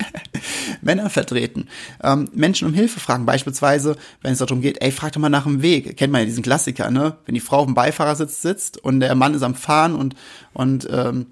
Männern 0.80 1.10
vertreten. 1.10 1.68
Ähm, 2.02 2.28
Menschen 2.32 2.66
um 2.66 2.74
Hilfe 2.74 2.98
fragen, 2.98 3.26
beispielsweise, 3.26 3.96
wenn 4.22 4.32
es 4.32 4.38
darum 4.38 4.62
geht, 4.62 4.80
ey, 4.82 4.90
frag 4.90 5.12
doch 5.12 5.20
mal 5.20 5.28
nach 5.28 5.44
dem 5.44 5.62
Weg. 5.62 5.96
Kennt 5.96 6.12
man 6.12 6.22
ja 6.22 6.26
diesen 6.26 6.42
Klassiker, 6.42 6.90
ne? 6.90 7.18
Wenn 7.26 7.34
die 7.34 7.40
Frau 7.40 7.58
auf 7.58 7.66
dem 7.66 7.74
Beifahrersitz 7.74 8.40
sitzt 8.40 8.78
und 8.78 9.00
der 9.00 9.14
Mann 9.14 9.34
ist 9.34 9.42
am 9.42 9.54
Fahren 9.54 9.94
und, 9.94 10.14
und 10.54 10.88
ähm, 10.90 11.26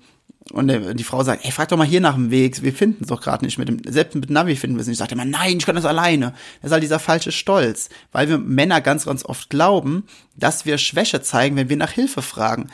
und 0.52 0.68
die 0.68 1.04
Frau 1.04 1.22
sagt, 1.22 1.44
ey, 1.44 1.52
frag 1.52 1.68
doch 1.68 1.76
mal 1.76 1.86
hier 1.86 2.00
nach 2.00 2.14
dem 2.14 2.30
Weg, 2.30 2.62
wir 2.62 2.72
finden 2.72 3.02
es 3.02 3.08
doch 3.08 3.20
gerade 3.20 3.44
nicht 3.44 3.58
mit 3.58 3.68
dem, 3.68 3.80
selbst 3.86 4.14
mit 4.14 4.30
Navi 4.30 4.56
finden 4.56 4.76
wir 4.76 4.80
es 4.80 4.86
nicht. 4.86 4.96
Sagt 4.98 5.12
immer, 5.12 5.24
nein, 5.24 5.58
ich 5.58 5.66
kann 5.66 5.74
das 5.74 5.84
alleine. 5.84 6.32
Das 6.62 6.70
ist 6.70 6.72
halt 6.72 6.82
dieser 6.82 6.98
falsche 6.98 7.32
Stolz, 7.32 7.90
weil 8.12 8.28
wir 8.28 8.38
Männer 8.38 8.80
ganz, 8.80 9.04
ganz 9.04 9.24
oft 9.24 9.50
glauben, 9.50 10.04
dass 10.36 10.64
wir 10.64 10.78
Schwäche 10.78 11.20
zeigen, 11.20 11.56
wenn 11.56 11.68
wir 11.68 11.76
nach 11.76 11.90
Hilfe 11.90 12.22
fragen. 12.22 12.70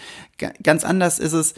Ganz 0.62 0.84
anders 0.84 1.18
ist 1.18 1.32
es, 1.32 1.54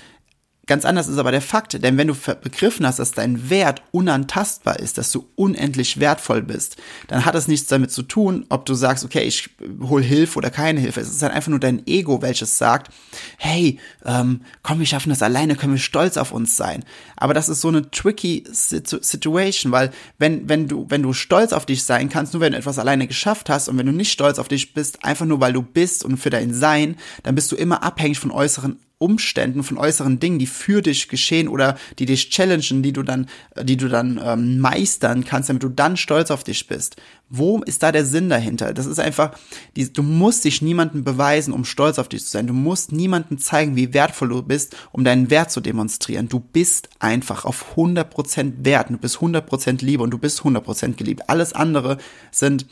Ganz 0.68 0.84
anders 0.84 1.06
ist 1.06 1.18
aber 1.18 1.30
der 1.30 1.42
Fakt, 1.42 1.80
denn 1.80 1.96
wenn 1.96 2.08
du 2.08 2.16
begriffen 2.42 2.84
hast, 2.84 2.98
dass 2.98 3.12
dein 3.12 3.50
Wert 3.50 3.82
unantastbar 3.92 4.80
ist, 4.80 4.98
dass 4.98 5.12
du 5.12 5.28
unendlich 5.36 6.00
wertvoll 6.00 6.42
bist, 6.42 6.76
dann 7.06 7.24
hat 7.24 7.36
es 7.36 7.46
nichts 7.46 7.68
damit 7.68 7.92
zu 7.92 8.02
tun, 8.02 8.46
ob 8.48 8.66
du 8.66 8.74
sagst, 8.74 9.04
okay, 9.04 9.22
ich 9.22 9.50
hol 9.80 10.02
Hilfe 10.02 10.36
oder 10.36 10.50
keine 10.50 10.80
Hilfe. 10.80 11.00
Es 11.00 11.08
ist 11.08 11.22
halt 11.22 11.32
einfach 11.32 11.50
nur 11.50 11.60
dein 11.60 11.86
Ego, 11.86 12.20
welches 12.20 12.58
sagt, 12.58 12.92
hey, 13.38 13.78
ähm, 14.04 14.40
komm, 14.64 14.80
wir 14.80 14.86
schaffen 14.86 15.10
das 15.10 15.22
alleine, 15.22 15.54
können 15.54 15.74
wir 15.74 15.78
stolz 15.78 16.16
auf 16.16 16.32
uns 16.32 16.56
sein. 16.56 16.84
Aber 17.14 17.32
das 17.32 17.48
ist 17.48 17.60
so 17.60 17.68
eine 17.68 17.88
tricky 17.92 18.42
Situation, 18.50 19.70
weil 19.70 19.92
wenn, 20.18 20.48
wenn 20.48 20.66
du, 20.66 20.86
wenn 20.88 21.04
du 21.04 21.12
stolz 21.12 21.52
auf 21.52 21.64
dich 21.64 21.84
sein 21.84 22.08
kannst, 22.08 22.32
nur 22.32 22.40
wenn 22.40 22.52
du 22.52 22.58
etwas 22.58 22.80
alleine 22.80 23.06
geschafft 23.06 23.50
hast 23.50 23.68
und 23.68 23.78
wenn 23.78 23.86
du 23.86 23.92
nicht 23.92 24.10
stolz 24.10 24.40
auf 24.40 24.48
dich 24.48 24.74
bist, 24.74 25.04
einfach 25.04 25.26
nur 25.26 25.40
weil 25.40 25.52
du 25.52 25.62
bist 25.62 26.04
und 26.04 26.16
für 26.16 26.30
dein 26.30 26.52
Sein, 26.52 26.96
dann 27.22 27.36
bist 27.36 27.52
du 27.52 27.56
immer 27.56 27.84
abhängig 27.84 28.18
von 28.18 28.32
äußeren 28.32 28.80
Umständen, 28.98 29.62
von 29.62 29.76
äußeren 29.76 30.20
Dingen, 30.20 30.38
die 30.38 30.46
für 30.46 30.80
dich 30.80 31.08
geschehen 31.08 31.48
oder 31.48 31.76
die 31.98 32.06
dich 32.06 32.30
challengen, 32.30 32.82
die 32.82 32.94
du 32.94 33.02
dann, 33.02 33.28
die 33.62 33.76
du 33.76 33.88
dann 33.88 34.18
ähm, 34.24 34.58
meistern 34.58 35.24
kannst, 35.26 35.50
damit 35.50 35.62
du 35.62 35.68
dann 35.68 35.98
stolz 35.98 36.30
auf 36.30 36.44
dich 36.44 36.66
bist. 36.66 36.96
Wo 37.28 37.62
ist 37.62 37.82
da 37.82 37.92
der 37.92 38.06
Sinn 38.06 38.30
dahinter? 38.30 38.72
Das 38.72 38.86
ist 38.86 38.98
einfach, 38.98 39.32
die, 39.76 39.92
du 39.92 40.02
musst 40.02 40.46
dich 40.46 40.62
niemandem 40.62 41.04
beweisen, 41.04 41.52
um 41.52 41.66
stolz 41.66 41.98
auf 41.98 42.08
dich 42.08 42.24
zu 42.24 42.30
sein. 42.30 42.46
Du 42.46 42.54
musst 42.54 42.90
niemandem 42.90 43.36
zeigen, 43.36 43.76
wie 43.76 43.92
wertvoll 43.92 44.30
du 44.30 44.42
bist, 44.42 44.74
um 44.92 45.04
deinen 45.04 45.28
Wert 45.28 45.50
zu 45.50 45.60
demonstrieren. 45.60 46.30
Du 46.30 46.40
bist 46.40 46.88
einfach 46.98 47.44
auf 47.44 47.76
100% 47.76 48.64
wert. 48.64 48.88
Du 48.88 48.96
bist 48.96 49.16
100% 49.16 49.84
Liebe 49.84 50.02
und 50.02 50.10
du 50.10 50.18
bist 50.18 50.40
100% 50.40 50.94
geliebt. 50.94 51.28
Alles 51.28 51.52
andere 51.52 51.98
sind, 52.30 52.66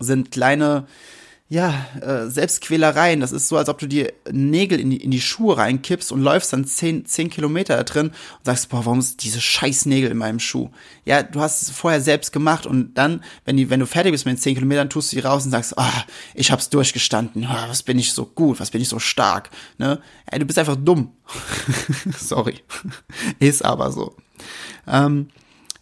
sind 0.00 0.32
kleine, 0.32 0.88
ja, 1.50 1.84
äh, 2.00 2.30
Selbstquälereien. 2.30 3.18
Das 3.18 3.32
ist 3.32 3.48
so, 3.48 3.56
als 3.56 3.68
ob 3.68 3.78
du 3.78 3.88
dir 3.88 4.12
Nägel 4.30 4.78
in 4.78 4.90
die, 4.90 4.98
in 4.98 5.10
die 5.10 5.20
Schuhe 5.20 5.56
reinkippst 5.56 6.12
und 6.12 6.22
läufst 6.22 6.52
dann 6.52 6.64
zehn, 6.64 7.04
zehn 7.06 7.28
Kilometer 7.28 7.76
da 7.76 7.82
drin 7.82 8.06
und 8.10 8.44
sagst, 8.44 8.68
boah, 8.68 8.86
warum 8.86 9.00
ist 9.00 9.24
diese 9.24 9.40
scheiß 9.40 9.86
Nägel 9.86 10.12
in 10.12 10.16
meinem 10.16 10.38
Schuh? 10.38 10.70
Ja, 11.04 11.24
du 11.24 11.40
hast 11.40 11.62
es 11.62 11.70
vorher 11.70 12.00
selbst 12.00 12.32
gemacht 12.32 12.66
und 12.66 12.94
dann, 12.94 13.24
wenn, 13.44 13.56
die, 13.56 13.68
wenn 13.68 13.80
du 13.80 13.86
fertig 13.86 14.12
bist 14.12 14.26
mit 14.26 14.36
den 14.36 14.40
zehn 14.40 14.54
Kilometern, 14.54 14.90
tust 14.90 15.10
du 15.10 15.16
die 15.16 15.22
raus 15.22 15.44
und 15.44 15.50
sagst, 15.50 15.76
ah, 15.76 15.90
oh, 15.92 16.10
ich 16.34 16.52
hab's 16.52 16.70
durchgestanden, 16.70 17.44
oh, 17.50 17.68
was 17.68 17.82
bin 17.82 17.98
ich 17.98 18.12
so 18.12 18.26
gut, 18.26 18.60
was 18.60 18.70
bin 18.70 18.80
ich 18.80 18.88
so 18.88 19.00
stark, 19.00 19.50
ne? 19.76 20.00
Ja, 20.30 20.38
du 20.38 20.46
bist 20.46 20.58
einfach 20.58 20.76
dumm. 20.76 21.10
Sorry. 22.16 22.60
ist 23.40 23.64
aber 23.64 23.90
so. 23.90 24.14
Ähm, 24.86 25.30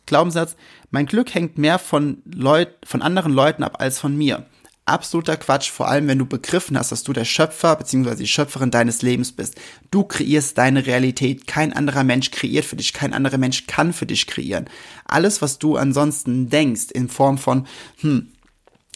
Glaubenssatz, 0.06 0.56
mein 0.90 1.04
Glück 1.04 1.34
hängt 1.34 1.58
mehr 1.58 1.78
von 1.78 2.22
Leut, 2.24 2.70
von 2.84 3.02
anderen 3.02 3.34
Leuten 3.34 3.62
ab 3.62 3.76
als 3.80 4.00
von 4.00 4.16
mir 4.16 4.46
absoluter 4.88 5.36
Quatsch, 5.36 5.70
vor 5.70 5.88
allem 5.88 6.08
wenn 6.08 6.18
du 6.18 6.26
begriffen 6.26 6.78
hast, 6.78 6.92
dass 6.92 7.04
du 7.04 7.12
der 7.12 7.24
Schöpfer 7.24 7.76
bzw. 7.76 8.16
die 8.16 8.26
Schöpferin 8.26 8.70
deines 8.70 9.02
Lebens 9.02 9.32
bist. 9.32 9.56
Du 9.90 10.04
kreierst 10.04 10.58
deine 10.58 10.86
Realität. 10.86 11.46
Kein 11.46 11.72
anderer 11.72 12.04
Mensch 12.04 12.30
kreiert 12.30 12.64
für 12.64 12.76
dich. 12.76 12.92
Kein 12.92 13.12
anderer 13.12 13.38
Mensch 13.38 13.66
kann 13.66 13.92
für 13.92 14.06
dich 14.06 14.26
kreieren. 14.26 14.68
Alles, 15.04 15.42
was 15.42 15.58
du 15.58 15.76
ansonsten 15.76 16.48
denkst, 16.48 16.90
in 16.92 17.08
Form 17.08 17.38
von, 17.38 17.66
hm, 18.00 18.28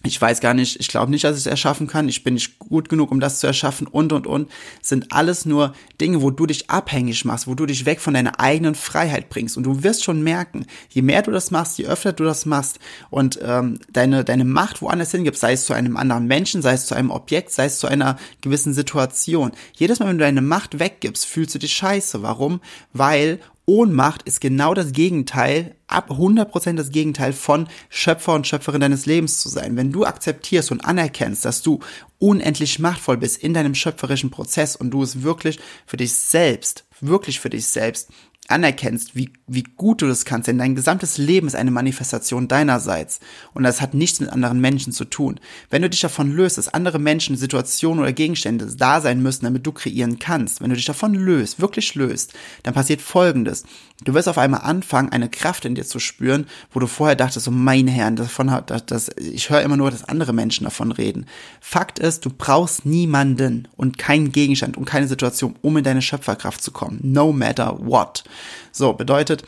ich 0.04 0.20
weiß 0.20 0.40
gar 0.40 0.54
nicht, 0.54 0.80
ich 0.80 0.88
glaube 0.88 1.10
nicht, 1.10 1.24
dass 1.24 1.36
ich 1.36 1.42
es 1.42 1.46
erschaffen 1.46 1.86
kann, 1.86 2.08
ich 2.08 2.24
bin 2.24 2.34
nicht 2.34 2.58
gut 2.58 2.88
genug, 2.88 3.10
um 3.10 3.20
das 3.20 3.40
zu 3.40 3.46
erschaffen 3.46 3.86
und, 3.86 4.12
und, 4.12 4.26
und, 4.26 4.50
sind 4.80 5.12
alles 5.12 5.44
nur 5.46 5.74
Dinge, 6.00 6.22
wo 6.22 6.30
du 6.30 6.46
dich 6.46 6.70
abhängig 6.70 7.24
machst, 7.24 7.46
wo 7.46 7.54
du 7.54 7.66
dich 7.66 7.86
weg 7.86 8.00
von 8.00 8.14
deiner 8.14 8.40
eigenen 8.40 8.74
Freiheit 8.74 9.28
bringst. 9.28 9.56
Und 9.56 9.64
du 9.64 9.82
wirst 9.82 10.04
schon 10.04 10.22
merken, 10.22 10.66
je 10.90 11.02
mehr 11.02 11.22
du 11.22 11.30
das 11.30 11.50
machst, 11.50 11.78
je 11.78 11.86
öfter 11.86 12.12
du 12.12 12.24
das 12.24 12.46
machst 12.46 12.78
und 13.10 13.38
ähm, 13.42 13.78
deine, 13.92 14.24
deine 14.24 14.44
Macht 14.44 14.82
woanders 14.82 15.12
hingibst, 15.12 15.40
sei 15.40 15.52
es 15.52 15.66
zu 15.66 15.72
einem 15.72 15.96
anderen 15.96 16.26
Menschen, 16.26 16.62
sei 16.62 16.74
es 16.74 16.86
zu 16.86 16.94
einem 16.94 17.10
Objekt, 17.10 17.52
sei 17.52 17.66
es 17.66 17.78
zu 17.78 17.86
einer 17.86 18.16
gewissen 18.40 18.74
Situation. 18.74 19.52
Jedes 19.74 20.00
Mal, 20.00 20.08
wenn 20.08 20.18
du 20.18 20.24
deine 20.24 20.42
Macht 20.42 20.78
weggibst, 20.78 21.26
fühlst 21.26 21.54
du 21.54 21.58
dich 21.58 21.72
scheiße. 21.74 22.22
Warum? 22.22 22.60
Weil 22.92 23.38
Ohnmacht 23.72 24.24
ist 24.24 24.42
genau 24.42 24.74
das 24.74 24.92
Gegenteil, 24.92 25.74
ab 25.86 26.10
100% 26.10 26.74
das 26.74 26.90
Gegenteil 26.90 27.32
von 27.32 27.68
Schöpfer 27.88 28.34
und 28.34 28.46
Schöpferin 28.46 28.82
deines 28.82 29.06
Lebens 29.06 29.40
zu 29.40 29.48
sein. 29.48 29.76
Wenn 29.76 29.92
du 29.92 30.04
akzeptierst 30.04 30.70
und 30.70 30.84
anerkennst, 30.84 31.46
dass 31.46 31.62
du 31.62 31.80
unendlich 32.18 32.78
machtvoll 32.80 33.16
bist 33.16 33.42
in 33.42 33.54
deinem 33.54 33.74
schöpferischen 33.74 34.30
Prozess 34.30 34.76
und 34.76 34.90
du 34.90 35.02
es 35.02 35.22
wirklich 35.22 35.58
für 35.86 35.96
dich 35.96 36.12
selbst, 36.12 36.84
wirklich 37.00 37.40
für 37.40 37.48
dich 37.48 37.66
selbst 37.66 38.10
anerkennst, 38.48 39.14
wie, 39.14 39.30
wie 39.46 39.62
gut 39.62 40.02
du 40.02 40.08
das 40.08 40.24
kannst, 40.24 40.48
denn 40.48 40.58
dein 40.58 40.74
gesamtes 40.74 41.16
Leben 41.16 41.46
ist 41.46 41.54
eine 41.54 41.70
Manifestation 41.70 42.48
deinerseits 42.48 43.20
und 43.54 43.62
das 43.62 43.80
hat 43.80 43.94
nichts 43.94 44.20
mit 44.20 44.30
anderen 44.30 44.60
Menschen 44.60 44.92
zu 44.92 45.04
tun. 45.04 45.38
Wenn 45.70 45.82
du 45.82 45.88
dich 45.88 46.00
davon 46.00 46.32
löst, 46.32 46.58
dass 46.58 46.68
andere 46.68 46.98
Menschen, 46.98 47.36
Situationen 47.36 48.00
oder 48.00 48.12
Gegenstände 48.12 48.66
da 48.76 49.00
sein 49.00 49.22
müssen, 49.22 49.44
damit 49.44 49.66
du 49.66 49.72
kreieren 49.72 50.18
kannst, 50.18 50.60
wenn 50.60 50.70
du 50.70 50.76
dich 50.76 50.84
davon 50.84 51.14
löst, 51.14 51.60
wirklich 51.60 51.94
löst, 51.94 52.34
dann 52.64 52.74
passiert 52.74 53.00
Folgendes. 53.00 53.64
Du 54.04 54.14
wirst 54.14 54.28
auf 54.28 54.38
einmal 54.38 54.62
anfangen, 54.62 55.10
eine 55.10 55.28
Kraft 55.28 55.64
in 55.64 55.76
dir 55.76 55.84
zu 55.84 56.00
spüren, 56.00 56.46
wo 56.72 56.80
du 56.80 56.88
vorher 56.88 57.14
dachtest, 57.14 57.44
so 57.44 57.50
mein 57.52 57.86
Herrn, 57.86 58.16
davon 58.16 58.50
hat, 58.50 58.70
das, 58.70 58.86
das, 58.86 59.10
ich 59.16 59.50
höre 59.50 59.62
immer 59.62 59.76
nur, 59.76 59.90
dass 59.92 60.04
andere 60.04 60.32
Menschen 60.32 60.64
davon 60.64 60.90
reden. 60.90 61.26
Fakt 61.60 62.00
ist, 62.00 62.24
du 62.24 62.30
brauchst 62.30 62.84
niemanden 62.84 63.68
und 63.76 63.98
keinen 63.98 64.32
Gegenstand 64.32 64.76
und 64.76 64.86
keine 64.86 65.06
Situation, 65.06 65.54
um 65.62 65.76
in 65.76 65.84
deine 65.84 66.02
Schöpferkraft 66.02 66.62
zu 66.62 66.72
kommen. 66.72 66.98
No 67.02 67.32
matter 67.32 67.78
what. 67.78 68.24
So, 68.70 68.92
bedeutet, 68.92 69.44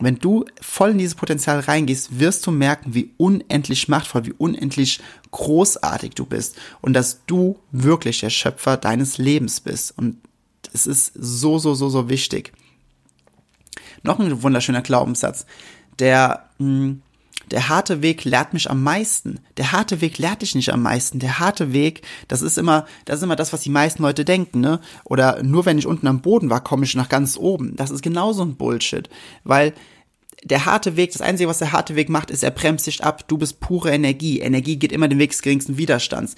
wenn 0.00 0.18
du 0.18 0.44
voll 0.60 0.90
in 0.90 0.98
dieses 0.98 1.16
Potenzial 1.16 1.60
reingehst, 1.60 2.20
wirst 2.20 2.46
du 2.46 2.50
merken, 2.50 2.94
wie 2.94 3.10
unendlich 3.16 3.88
machtvoll, 3.88 4.26
wie 4.26 4.32
unendlich 4.32 5.00
großartig 5.32 6.14
du 6.14 6.24
bist 6.24 6.56
und 6.80 6.92
dass 6.92 7.24
du 7.26 7.58
wirklich 7.72 8.20
der 8.20 8.30
Schöpfer 8.30 8.76
deines 8.76 9.18
Lebens 9.18 9.60
bist. 9.60 9.96
Und 9.98 10.18
es 10.72 10.86
ist 10.86 11.12
so, 11.14 11.58
so, 11.58 11.74
so, 11.74 11.88
so 11.88 12.08
wichtig. 12.08 12.52
Noch 14.02 14.20
ein 14.20 14.42
wunderschöner 14.42 14.82
Glaubenssatz, 14.82 15.46
der 15.98 16.48
mh, 16.58 16.66
hm, 16.66 17.02
der 17.50 17.68
harte 17.68 18.02
Weg 18.02 18.24
lehrt 18.24 18.52
mich 18.52 18.70
am 18.70 18.82
meisten. 18.82 19.40
Der 19.56 19.72
harte 19.72 20.00
Weg 20.00 20.18
lehrt 20.18 20.42
dich 20.42 20.54
nicht 20.54 20.72
am 20.72 20.82
meisten. 20.82 21.18
Der 21.18 21.38
harte 21.38 21.72
Weg, 21.72 22.02
das 22.28 22.42
ist 22.42 22.58
immer, 22.58 22.86
das 23.04 23.18
ist 23.18 23.22
immer 23.22 23.36
das, 23.36 23.52
was 23.52 23.62
die 23.62 23.70
meisten 23.70 24.02
Leute 24.02 24.24
denken, 24.24 24.60
ne? 24.60 24.80
Oder 25.04 25.42
nur 25.42 25.66
wenn 25.66 25.78
ich 25.78 25.86
unten 25.86 26.06
am 26.06 26.20
Boden 26.22 26.50
war, 26.50 26.62
komme 26.62 26.84
ich 26.84 26.94
nach 26.94 27.08
ganz 27.08 27.36
oben. 27.36 27.76
Das 27.76 27.90
ist 27.90 28.02
genauso 28.02 28.42
ein 28.42 28.56
Bullshit. 28.56 29.08
Weil 29.44 29.72
der 30.50 30.66
harte 30.66 30.96
Weg, 30.96 31.12
das 31.12 31.22
Einzige, 31.22 31.48
was 31.48 31.58
der 31.58 31.72
harte 31.72 31.96
Weg 31.96 32.08
macht, 32.08 32.30
ist, 32.30 32.42
er 32.42 32.50
bremst 32.50 32.86
dich 32.86 33.04
ab. 33.04 33.26
Du 33.28 33.38
bist 33.38 33.60
pure 33.60 33.90
Energie. 33.90 34.40
Energie 34.40 34.76
geht 34.76 34.92
immer 34.92 35.08
den 35.08 35.18
Weg 35.18 35.30
des 35.30 35.42
geringsten 35.42 35.78
Widerstands 35.78 36.36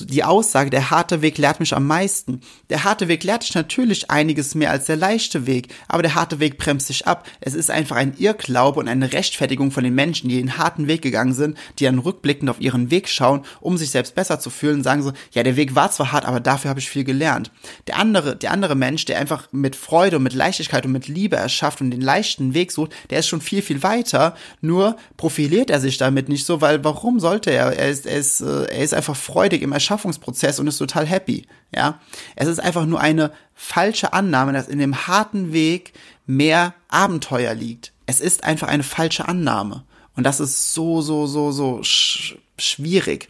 die 0.00 0.24
Aussage, 0.24 0.70
der 0.70 0.90
harte 0.90 1.22
Weg 1.22 1.38
lehrt 1.38 1.60
mich 1.60 1.74
am 1.74 1.86
meisten. 1.86 2.40
Der 2.70 2.84
harte 2.84 3.08
Weg 3.08 3.22
lehrt 3.22 3.44
dich 3.44 3.54
natürlich 3.54 4.10
einiges 4.10 4.54
mehr 4.54 4.70
als 4.70 4.86
der 4.86 4.96
leichte 4.96 5.46
Weg, 5.46 5.72
aber 5.86 6.02
der 6.02 6.14
harte 6.14 6.40
Weg 6.40 6.58
bremst 6.58 6.88
dich 6.88 7.06
ab. 7.06 7.28
Es 7.40 7.54
ist 7.54 7.70
einfach 7.70 7.96
ein 7.96 8.14
Irrglaube 8.18 8.80
und 8.80 8.88
eine 8.88 9.12
Rechtfertigung 9.12 9.70
von 9.70 9.84
den 9.84 9.94
Menschen, 9.94 10.28
die 10.28 10.36
den 10.36 10.58
harten 10.58 10.88
Weg 10.88 11.02
gegangen 11.02 11.34
sind, 11.34 11.56
die 11.78 11.84
dann 11.84 11.98
rückblickend 11.98 12.50
auf 12.50 12.60
ihren 12.60 12.90
Weg 12.90 13.08
schauen, 13.08 13.44
um 13.60 13.76
sich 13.76 13.90
selbst 13.90 14.14
besser 14.14 14.40
zu 14.40 14.50
fühlen 14.50 14.76
und 14.76 14.82
sagen 14.82 15.02
so, 15.02 15.12
ja, 15.32 15.42
der 15.42 15.56
Weg 15.56 15.74
war 15.74 15.90
zwar 15.90 16.12
hart, 16.12 16.24
aber 16.24 16.40
dafür 16.40 16.70
habe 16.70 16.80
ich 16.80 16.90
viel 16.90 17.04
gelernt. 17.04 17.52
Der 17.86 17.98
andere, 17.98 18.36
der 18.36 18.50
andere 18.50 18.74
Mensch, 18.74 19.04
der 19.04 19.18
einfach 19.18 19.48
mit 19.52 19.76
Freude 19.76 20.16
und 20.16 20.24
mit 20.24 20.34
Leichtigkeit 20.34 20.84
und 20.84 20.92
mit 20.92 21.06
Liebe 21.06 21.36
erschafft 21.36 21.80
und 21.80 21.90
den 21.92 22.00
leichten 22.00 22.54
Weg 22.54 22.72
sucht, 22.72 22.92
der 23.10 23.20
ist 23.20 23.28
schon 23.28 23.35
viel, 23.40 23.62
viel 23.62 23.82
weiter, 23.82 24.34
nur 24.60 24.96
profiliert 25.16 25.70
er 25.70 25.80
sich 25.80 25.98
damit 25.98 26.28
nicht 26.28 26.46
so, 26.46 26.60
weil 26.60 26.84
warum 26.84 27.20
sollte 27.20 27.50
er? 27.50 27.76
Er 27.76 27.88
ist, 27.88 28.06
er 28.06 28.18
ist, 28.18 28.40
äh, 28.40 28.64
er 28.64 28.84
ist 28.84 28.94
einfach 28.94 29.16
freudig 29.16 29.62
im 29.62 29.72
Erschaffungsprozess 29.72 30.58
und 30.58 30.66
ist 30.66 30.78
total 30.78 31.06
happy. 31.06 31.46
Ja, 31.74 32.00
es 32.36 32.48
ist 32.48 32.60
einfach 32.60 32.86
nur 32.86 33.00
eine 33.00 33.32
falsche 33.54 34.12
Annahme, 34.12 34.52
dass 34.52 34.68
in 34.68 34.78
dem 34.78 35.06
harten 35.06 35.52
Weg 35.52 35.92
mehr 36.26 36.74
Abenteuer 36.88 37.54
liegt. 37.54 37.92
Es 38.06 38.20
ist 38.20 38.44
einfach 38.44 38.68
eine 38.68 38.82
falsche 38.82 39.28
Annahme. 39.28 39.84
Und 40.16 40.24
das 40.24 40.40
ist 40.40 40.72
so, 40.72 41.02
so, 41.02 41.26
so, 41.26 41.52
so 41.52 41.82
sch 41.82 42.36
schwierig. 42.58 43.28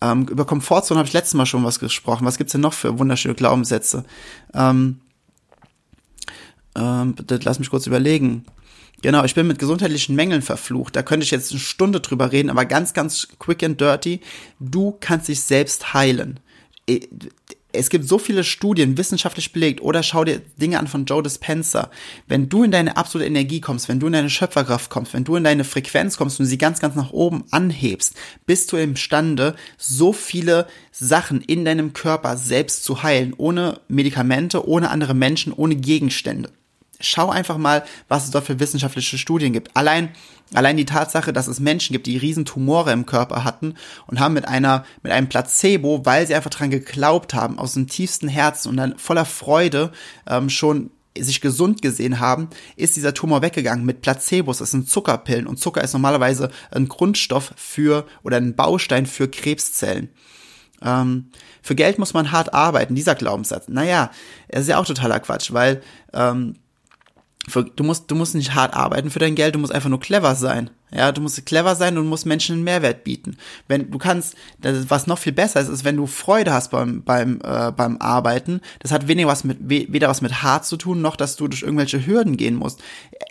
Ähm, 0.00 0.26
über 0.28 0.44
Komfortzone 0.44 0.98
habe 0.98 1.06
ich 1.06 1.12
letztes 1.12 1.34
Mal 1.34 1.46
schon 1.46 1.64
was 1.64 1.78
gesprochen. 1.78 2.26
Was 2.26 2.36
gibt's 2.36 2.52
denn 2.52 2.60
noch 2.60 2.72
für 2.72 2.98
wunderschöne 2.98 3.34
Glaubenssätze? 3.34 4.04
Ähm, 4.52 5.00
ähm, 6.76 7.14
lass 7.28 7.58
mich 7.58 7.70
kurz 7.70 7.86
überlegen. 7.86 8.44
Genau, 9.04 9.22
ich 9.22 9.34
bin 9.34 9.46
mit 9.46 9.58
gesundheitlichen 9.58 10.16
Mängeln 10.16 10.40
verflucht. 10.40 10.96
Da 10.96 11.02
könnte 11.02 11.24
ich 11.24 11.30
jetzt 11.30 11.50
eine 11.50 11.60
Stunde 11.60 12.00
drüber 12.00 12.32
reden, 12.32 12.48
aber 12.48 12.64
ganz, 12.64 12.94
ganz 12.94 13.28
quick 13.38 13.62
and 13.62 13.78
dirty. 13.78 14.22
Du 14.60 14.96
kannst 14.98 15.28
dich 15.28 15.42
selbst 15.42 15.92
heilen. 15.92 16.40
Es 17.70 17.90
gibt 17.90 18.08
so 18.08 18.18
viele 18.18 18.44
Studien, 18.44 18.96
wissenschaftlich 18.96 19.52
belegt, 19.52 19.82
oder 19.82 20.02
schau 20.02 20.24
dir 20.24 20.40
Dinge 20.56 20.78
an 20.78 20.86
von 20.86 21.04
Joe 21.04 21.22
Dispenza. 21.22 21.90
Wenn 22.28 22.48
du 22.48 22.64
in 22.64 22.70
deine 22.70 22.96
absolute 22.96 23.28
Energie 23.28 23.60
kommst, 23.60 23.90
wenn 23.90 24.00
du 24.00 24.06
in 24.06 24.14
deine 24.14 24.30
Schöpferkraft 24.30 24.88
kommst, 24.88 25.12
wenn 25.12 25.24
du 25.24 25.36
in 25.36 25.44
deine 25.44 25.64
Frequenz 25.64 26.16
kommst 26.16 26.40
und 26.40 26.46
sie 26.46 26.56
ganz, 26.56 26.80
ganz 26.80 26.94
nach 26.94 27.10
oben 27.10 27.44
anhebst, 27.50 28.14
bist 28.46 28.72
du 28.72 28.78
imstande, 28.78 29.54
so 29.76 30.14
viele 30.14 30.66
Sachen 30.92 31.42
in 31.42 31.66
deinem 31.66 31.92
Körper 31.92 32.38
selbst 32.38 32.84
zu 32.84 33.02
heilen, 33.02 33.34
ohne 33.36 33.82
Medikamente, 33.86 34.66
ohne 34.66 34.88
andere 34.88 35.12
Menschen, 35.12 35.52
ohne 35.52 35.76
Gegenstände. 35.76 36.48
Schau 37.04 37.30
einfach 37.30 37.58
mal, 37.58 37.84
was 38.08 38.24
es 38.24 38.30
dort 38.30 38.44
für 38.44 38.60
wissenschaftliche 38.60 39.18
Studien 39.18 39.52
gibt. 39.52 39.76
Allein, 39.76 40.10
allein 40.52 40.76
die 40.76 40.84
Tatsache, 40.84 41.32
dass 41.32 41.46
es 41.46 41.60
Menschen 41.60 41.92
gibt, 41.92 42.06
die 42.06 42.16
riesen 42.16 42.44
Tumore 42.44 42.92
im 42.92 43.06
Körper 43.06 43.44
hatten 43.44 43.74
und 44.06 44.20
haben 44.20 44.34
mit 44.34 44.48
einer, 44.48 44.84
mit 45.02 45.12
einem 45.12 45.28
Placebo, 45.28 46.04
weil 46.04 46.26
sie 46.26 46.34
einfach 46.34 46.50
dran 46.50 46.70
geglaubt 46.70 47.34
haben, 47.34 47.58
aus 47.58 47.74
dem 47.74 47.86
tiefsten 47.86 48.28
Herzen 48.28 48.68
und 48.68 48.76
dann 48.76 48.98
voller 48.98 49.24
Freude 49.24 49.92
ähm, 50.26 50.50
schon 50.50 50.90
sich 51.16 51.40
gesund 51.40 51.82
gesehen 51.82 52.18
haben, 52.18 52.48
ist 52.76 52.96
dieser 52.96 53.14
Tumor 53.14 53.42
weggegangen 53.42 53.84
mit 53.84 54.00
Placebos. 54.02 54.58
Das 54.58 54.72
sind 54.72 54.88
Zuckerpillen 54.88 55.46
und 55.46 55.60
Zucker 55.60 55.82
ist 55.82 55.92
normalerweise 55.92 56.50
ein 56.70 56.88
Grundstoff 56.88 57.52
für 57.56 58.06
oder 58.22 58.38
ein 58.38 58.56
Baustein 58.56 59.06
für 59.06 59.28
Krebszellen. 59.28 60.10
Ähm, 60.82 61.30
für 61.62 61.74
Geld 61.74 61.98
muss 61.98 62.14
man 62.14 62.32
hart 62.32 62.52
arbeiten, 62.52 62.94
dieser 62.94 63.14
Glaubenssatz. 63.14 63.68
Naja, 63.68 64.10
er 64.48 64.60
ist 64.60 64.68
ja 64.68 64.78
auch 64.78 64.86
totaler 64.86 65.20
Quatsch, 65.20 65.52
weil 65.52 65.82
ähm, 66.12 66.56
du 67.76 67.84
musst, 67.84 68.10
du 68.10 68.14
musst 68.14 68.34
nicht 68.34 68.54
hart 68.54 68.74
arbeiten 68.74 69.10
für 69.10 69.18
dein 69.18 69.34
Geld, 69.34 69.54
du 69.54 69.58
musst 69.58 69.72
einfach 69.72 69.90
nur 69.90 70.00
clever 70.00 70.34
sein. 70.34 70.70
Ja, 70.94 71.10
du 71.10 71.20
musst 71.20 71.44
clever 71.44 71.74
sein 71.74 71.98
und 71.98 72.06
musst 72.06 72.24
Menschen 72.24 72.54
einen 72.54 72.64
Mehrwert 72.64 73.02
bieten. 73.02 73.36
Wenn 73.66 73.90
du 73.90 73.98
kannst, 73.98 74.36
das, 74.60 74.90
was 74.90 75.08
noch 75.08 75.18
viel 75.18 75.32
besser 75.32 75.60
ist, 75.60 75.68
ist, 75.68 75.84
wenn 75.84 75.96
du 75.96 76.06
Freude 76.06 76.52
hast 76.52 76.70
beim 76.70 77.02
beim 77.02 77.40
äh, 77.42 77.72
beim 77.72 77.96
Arbeiten. 77.98 78.60
Das 78.78 78.92
hat 78.92 79.08
weniger 79.08 79.26
was 79.26 79.42
mit 79.42 79.58
weder 79.62 80.08
was 80.08 80.20
mit 80.20 80.42
hart 80.44 80.64
zu 80.64 80.76
tun, 80.76 81.00
noch 81.00 81.16
dass 81.16 81.34
du 81.34 81.48
durch 81.48 81.62
irgendwelche 81.62 82.06
Hürden 82.06 82.36
gehen 82.36 82.54
musst. 82.54 82.80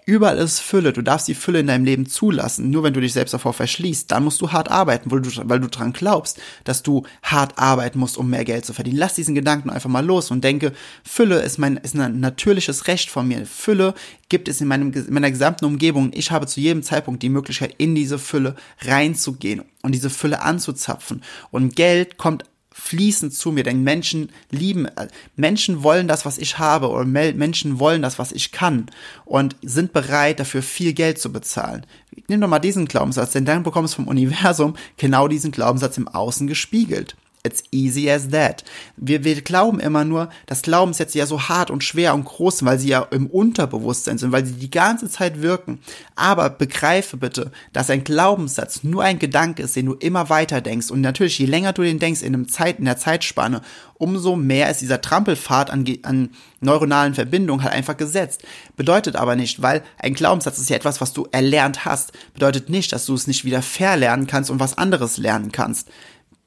Überall 0.05 0.37
ist 0.39 0.59
Fülle. 0.59 0.91
Du 0.91 1.01
darfst 1.01 1.29
die 1.29 1.35
Fülle 1.35 1.61
in 1.61 1.67
deinem 1.67 1.85
Leben 1.85 2.05
zulassen. 2.05 2.69
Nur 2.69 2.83
wenn 2.83 2.93
du 2.93 2.99
dich 2.99 3.13
selbst 3.13 3.33
davor 3.33 3.53
verschließt, 3.53 4.11
dann 4.11 4.25
musst 4.25 4.41
du 4.41 4.51
hart 4.51 4.69
arbeiten, 4.69 5.09
weil 5.09 5.21
du 5.21 5.29
weil 5.45 5.61
du 5.61 5.69
dran 5.69 5.93
glaubst, 5.93 6.41
dass 6.65 6.83
du 6.83 7.03
hart 7.21 7.57
arbeiten 7.57 7.97
musst, 7.97 8.17
um 8.17 8.29
mehr 8.29 8.43
Geld 8.43 8.65
zu 8.65 8.73
verdienen. 8.73 8.97
Lass 8.97 9.15
diesen 9.15 9.35
Gedanken 9.35 9.69
einfach 9.69 9.89
mal 9.89 10.05
los 10.05 10.31
und 10.31 10.43
denke, 10.43 10.73
Fülle 11.05 11.39
ist 11.39 11.59
mein 11.59 11.77
ist 11.77 11.95
ein 11.95 12.19
natürliches 12.19 12.87
Recht 12.87 13.09
von 13.09 13.25
mir. 13.25 13.45
Fülle 13.45 13.93
gibt 14.33 14.47
es 14.47 14.61
in 14.61 14.67
meinem 14.67 14.91
in 14.91 15.13
meiner 15.13 15.29
gesamten 15.29 15.65
Umgebung. 15.65 16.09
Ich 16.11 16.31
habe 16.31 16.47
zu 16.47 16.59
jedem 16.59 16.81
Zeitpunkt 16.81 17.21
die 17.21 17.29
Möglichkeit 17.29 17.75
in 17.77 17.93
diese 17.93 18.17
Fülle 18.17 18.55
reinzugehen 18.81 19.61
und 19.83 19.91
diese 19.91 20.09
Fülle 20.09 20.41
anzuzapfen. 20.41 21.21
Und 21.51 21.75
Geld 21.75 22.17
kommt 22.17 22.43
fließend 22.71 23.31
zu 23.31 23.51
mir, 23.51 23.63
denn 23.63 23.83
Menschen 23.83 24.31
lieben, 24.49 24.87
äh, 24.87 25.07
Menschen 25.35 25.83
wollen 25.83 26.07
das, 26.07 26.25
was 26.25 26.39
ich 26.39 26.57
habe, 26.57 26.89
oder 26.89 27.05
Menschen 27.05 27.77
wollen 27.77 28.01
das, 28.01 28.17
was 28.17 28.31
ich 28.31 28.51
kann 28.51 28.87
und 29.23 29.55
sind 29.61 29.93
bereit, 29.93 30.39
dafür 30.39 30.63
viel 30.63 30.93
Geld 30.93 31.19
zu 31.19 31.31
bezahlen. 31.31 31.85
Nimm 32.27 32.41
doch 32.41 32.47
mal 32.47 32.57
diesen 32.57 32.87
Glaubenssatz, 32.87 33.33
denn 33.33 33.45
dann 33.45 33.61
bekommst 33.61 33.93
du 33.93 33.97
vom 33.97 34.07
Universum 34.07 34.75
genau 34.97 35.27
diesen 35.27 35.51
Glaubenssatz 35.51 35.99
im 35.99 36.07
Außen 36.07 36.47
gespiegelt. 36.47 37.15
It's 37.45 37.61
easy 37.71 38.09
as 38.09 38.29
that. 38.29 38.63
Wir, 38.95 39.25
wir 39.25 39.41
glauben 39.41 39.81
immer 39.81 40.05
nur, 40.05 40.29
dass 40.45 40.61
Glaubenssätze 40.61 41.17
ja 41.17 41.25
so 41.25 41.41
hart 41.49 41.71
und 41.71 41.83
schwer 41.83 42.13
und 42.13 42.23
groß 42.23 42.59
sind, 42.59 42.67
weil 42.69 42.79
sie 42.79 42.87
ja 42.87 43.01
im 43.11 43.27
Unterbewusstsein 43.27 44.17
sind, 44.17 44.31
weil 44.31 44.45
sie 44.45 44.53
die 44.53 44.71
ganze 44.71 45.09
Zeit 45.09 45.41
wirken. 45.41 45.79
Aber 46.15 46.49
begreife 46.49 47.17
bitte, 47.17 47.51
dass 47.73 47.89
ein 47.89 48.05
Glaubenssatz 48.05 48.85
nur 48.85 49.03
ein 49.03 49.19
Gedanke 49.19 49.63
ist, 49.63 49.75
den 49.75 49.87
du 49.87 49.93
immer 49.95 50.29
weiter 50.29 50.61
denkst. 50.61 50.89
Und 50.89 51.01
natürlich, 51.01 51.37
je 51.37 51.45
länger 51.45 51.73
du 51.73 51.81
den 51.81 51.99
denkst 51.99 52.21
in, 52.21 52.33
einem 52.33 52.47
Zeit, 52.47 52.79
in 52.79 52.85
der 52.85 52.95
Zeitspanne, 52.95 53.61
umso 53.95 54.37
mehr 54.37 54.69
ist 54.71 54.79
dieser 54.79 55.01
Trampelpfad 55.01 55.69
an, 55.69 55.85
an 56.03 56.29
neuronalen 56.61 57.13
Verbindungen 57.13 57.61
halt 57.61 57.73
einfach 57.73 57.97
gesetzt. 57.97 58.43
Bedeutet 58.77 59.17
aber 59.17 59.35
nicht, 59.35 59.61
weil 59.61 59.83
ein 59.97 60.13
Glaubenssatz 60.13 60.59
ist 60.59 60.69
ja 60.69 60.77
etwas, 60.77 61.01
was 61.01 61.11
du 61.11 61.27
erlernt 61.33 61.83
hast. 61.83 62.13
Bedeutet 62.33 62.69
nicht, 62.69 62.93
dass 62.93 63.05
du 63.05 63.13
es 63.13 63.27
nicht 63.27 63.43
wieder 63.43 63.61
verlernen 63.61 64.27
kannst 64.27 64.49
und 64.49 64.61
was 64.61 64.77
anderes 64.77 65.17
lernen 65.17 65.51
kannst 65.51 65.89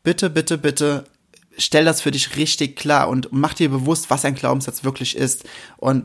bitte, 0.07 0.31
bitte, 0.31 0.57
bitte 0.57 1.05
stell 1.59 1.85
das 1.85 2.01
für 2.01 2.13
dich 2.13 2.37
richtig 2.37 2.77
klar 2.77 3.09
und 3.09 3.31
mach 3.33 3.55
dir 3.55 3.69
bewusst, 3.69 4.09
was 4.09 4.25
ein 4.25 4.37
Glaubenssatz 4.37 4.85
wirklich 4.85 5.17
ist. 5.17 5.43
Und 5.79 6.05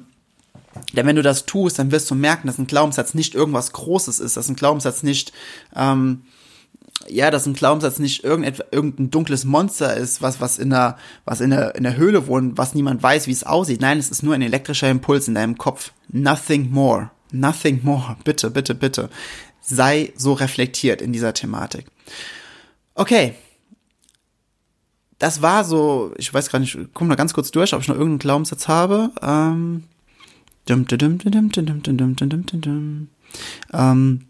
denn 0.93 1.05
wenn 1.05 1.17
du 1.17 1.22
das 1.22 1.46
tust, 1.46 1.77
dann 1.77 1.91
wirst 1.91 2.10
du 2.10 2.15
merken, 2.15 2.48
dass 2.48 2.58
ein 2.58 2.65
Glaubenssatz 2.65 3.13
nicht 3.13 3.36
irgendwas 3.36 3.74
Großes 3.74 4.20
ist, 4.20 4.38
dass 4.38 4.50
ein 4.50 4.55
Glaubenssatz 4.55 5.03
nicht, 5.03 5.34
ähm, 5.75 6.24
ja, 7.10 7.29
dass 7.29 7.46
ein 7.46 7.53
Glaubenssatz 7.53 8.00
nicht 8.00 8.24
irgendein 8.24 9.12
dunkles 9.12 9.46
Monster 9.46 9.96
ist, 9.96 10.24
was, 10.24 10.41
was 10.41 10.58
in 10.58 10.72
der, 10.72 10.98
was 11.25 11.39
in 11.39 11.51
der, 11.51 11.75
in 11.75 11.84
der 11.84 11.96
Höhle 11.96 12.25
wohnt, 12.25 12.58
was 12.58 12.74
niemand 12.74 13.03
weiß, 13.03 13.27
wie 13.27 13.34
es 13.34 13.43
aussieht. 13.43 13.81
Nein, 13.81 14.00
es 14.00 14.10
ist 14.10 14.24
nur 14.24 14.34
ein 14.34 14.41
elektrischer 14.41 14.89
Impuls 14.89 15.27
in 15.27 15.36
deinem 15.36 15.60
Kopf. 15.60 15.91
Nothing 16.08 16.72
more. 16.72 17.12
Nothing 17.31 17.81
more. 17.84 18.17
Bitte, 18.24 18.50
bitte, 18.50 18.74
bitte. 18.74 19.12
Sei 19.62 20.12
so 20.15 20.34
reflektiert 20.34 21.03
in 21.03 21.13
dieser 21.13 21.36
Thematik. 21.36 21.86
Okay, 22.96 23.36
das 25.22 25.44
war 25.44 25.63
so, 25.63 26.13
ich 26.18 26.34
weiß 26.34 26.50
gar 26.50 26.58
nicht, 26.58 26.74
ich 26.74 26.94
komme 26.96 27.10
noch 27.12 27.16
ganz 27.16 27.34
kurz 27.34 27.51
durch, 27.51 27.75
ob 27.75 27.82
ich 27.82 27.88
noch 27.88 27.96
irgendeinen 27.96 28.20
Glaubenssatz 28.20 28.68
habe. 28.68 29.12
Ähm. 29.22 29.84
Ähm, 33.72 34.22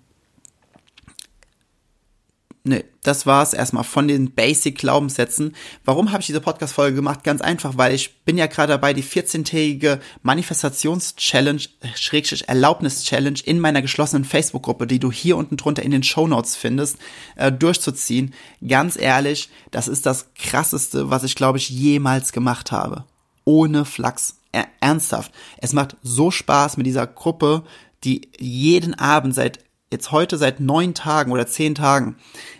nee, 2.63 2.83
das 3.03 3.25
war's 3.25 3.53
erstmal 3.53 3.83
von 3.83 4.07
den 4.07 4.31
Basic-Glaubenssätzen. 4.31 5.55
Warum 5.83 6.11
habe 6.11 6.21
ich 6.21 6.27
diese 6.27 6.41
Podcast-Folge 6.41 6.95
gemacht? 6.95 7.23
Ganz 7.23 7.41
einfach, 7.41 7.77
weil 7.77 7.93
ich 7.93 8.23
bin 8.23 8.37
ja 8.37 8.47
gerade 8.47 8.73
dabei, 8.73 8.93
die 8.93 9.03
14-tägige 9.03 9.99
Manifestations-Challenge, 10.21 11.61
Schrägstrich 11.95 12.47
Erlaubnis-Challenge 12.47 13.39
in 13.43 13.59
meiner 13.59 13.81
geschlossenen 13.81 14.25
Facebook-Gruppe, 14.25 14.87
die 14.87 14.99
du 14.99 15.11
hier 15.11 15.37
unten 15.37 15.57
drunter 15.57 15.83
in 15.83 15.91
den 15.91 16.03
Show 16.03 16.27
Notes 16.27 16.55
findest, 16.55 16.97
äh, 17.35 17.51
durchzuziehen. 17.51 18.33
Ganz 18.65 18.97
ehrlich, 18.97 19.49
das 19.71 19.87
ist 19.87 20.05
das 20.05 20.33
krasseste, 20.35 21.09
was 21.09 21.23
ich 21.23 21.35
glaube 21.35 21.57
ich 21.57 21.69
jemals 21.69 22.31
gemacht 22.31 22.71
habe. 22.71 23.05
Ohne 23.45 23.85
Flachs. 23.85 24.35
Er 24.53 24.67
ernsthaft. 24.81 25.31
Es 25.59 25.71
macht 25.71 25.95
so 26.03 26.29
Spaß 26.29 26.75
mit 26.75 26.85
dieser 26.85 27.07
Gruppe, 27.07 27.63
die 28.03 28.29
jeden 28.37 28.93
Abend 28.93 29.33
seit 29.33 29.59
jetzt 29.91 30.11
heute 30.11 30.37
seit 30.37 30.59
neun 30.59 30.93
Tagen 30.93 31.31
oder 31.31 31.47
zehn 31.47 31.75
Tagen, 31.75 32.15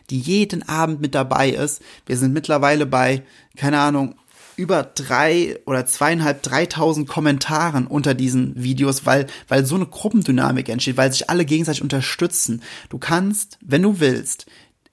die 0.10 0.20
jeden 0.20 0.68
Abend 0.68 1.02
mit 1.02 1.16
dabei 1.16 1.50
ist. 1.50 1.82
Wir 2.06 2.18
sind 2.18 2.34
mittlerweile 2.34 2.86
bei, 2.86 3.24
keine 3.56 3.80
Ahnung, 3.80 4.16
über 4.58 4.84
drei 4.84 5.58
oder 5.66 5.86
zweieinhalb, 5.86 6.44
dreitausend 6.44 7.08
Kommentaren 7.08 7.88
unter 7.88 8.14
diesen 8.14 8.62
Videos, 8.62 9.06
weil, 9.06 9.28
weil 9.48 9.66
so 9.66 9.76
eine 9.76 9.86
Gruppendynamik 9.86 10.70
entsteht, 10.70 10.98
weil 10.98 11.12
sich 11.12 11.30
alle 11.30 11.46
gegenseitig 11.46 11.82
unterstützen. 11.82 12.62
Du 12.90 13.00
kannst, 13.00 13.58
wenn 13.62 13.82
du 13.82 14.00
willst, 14.00 14.46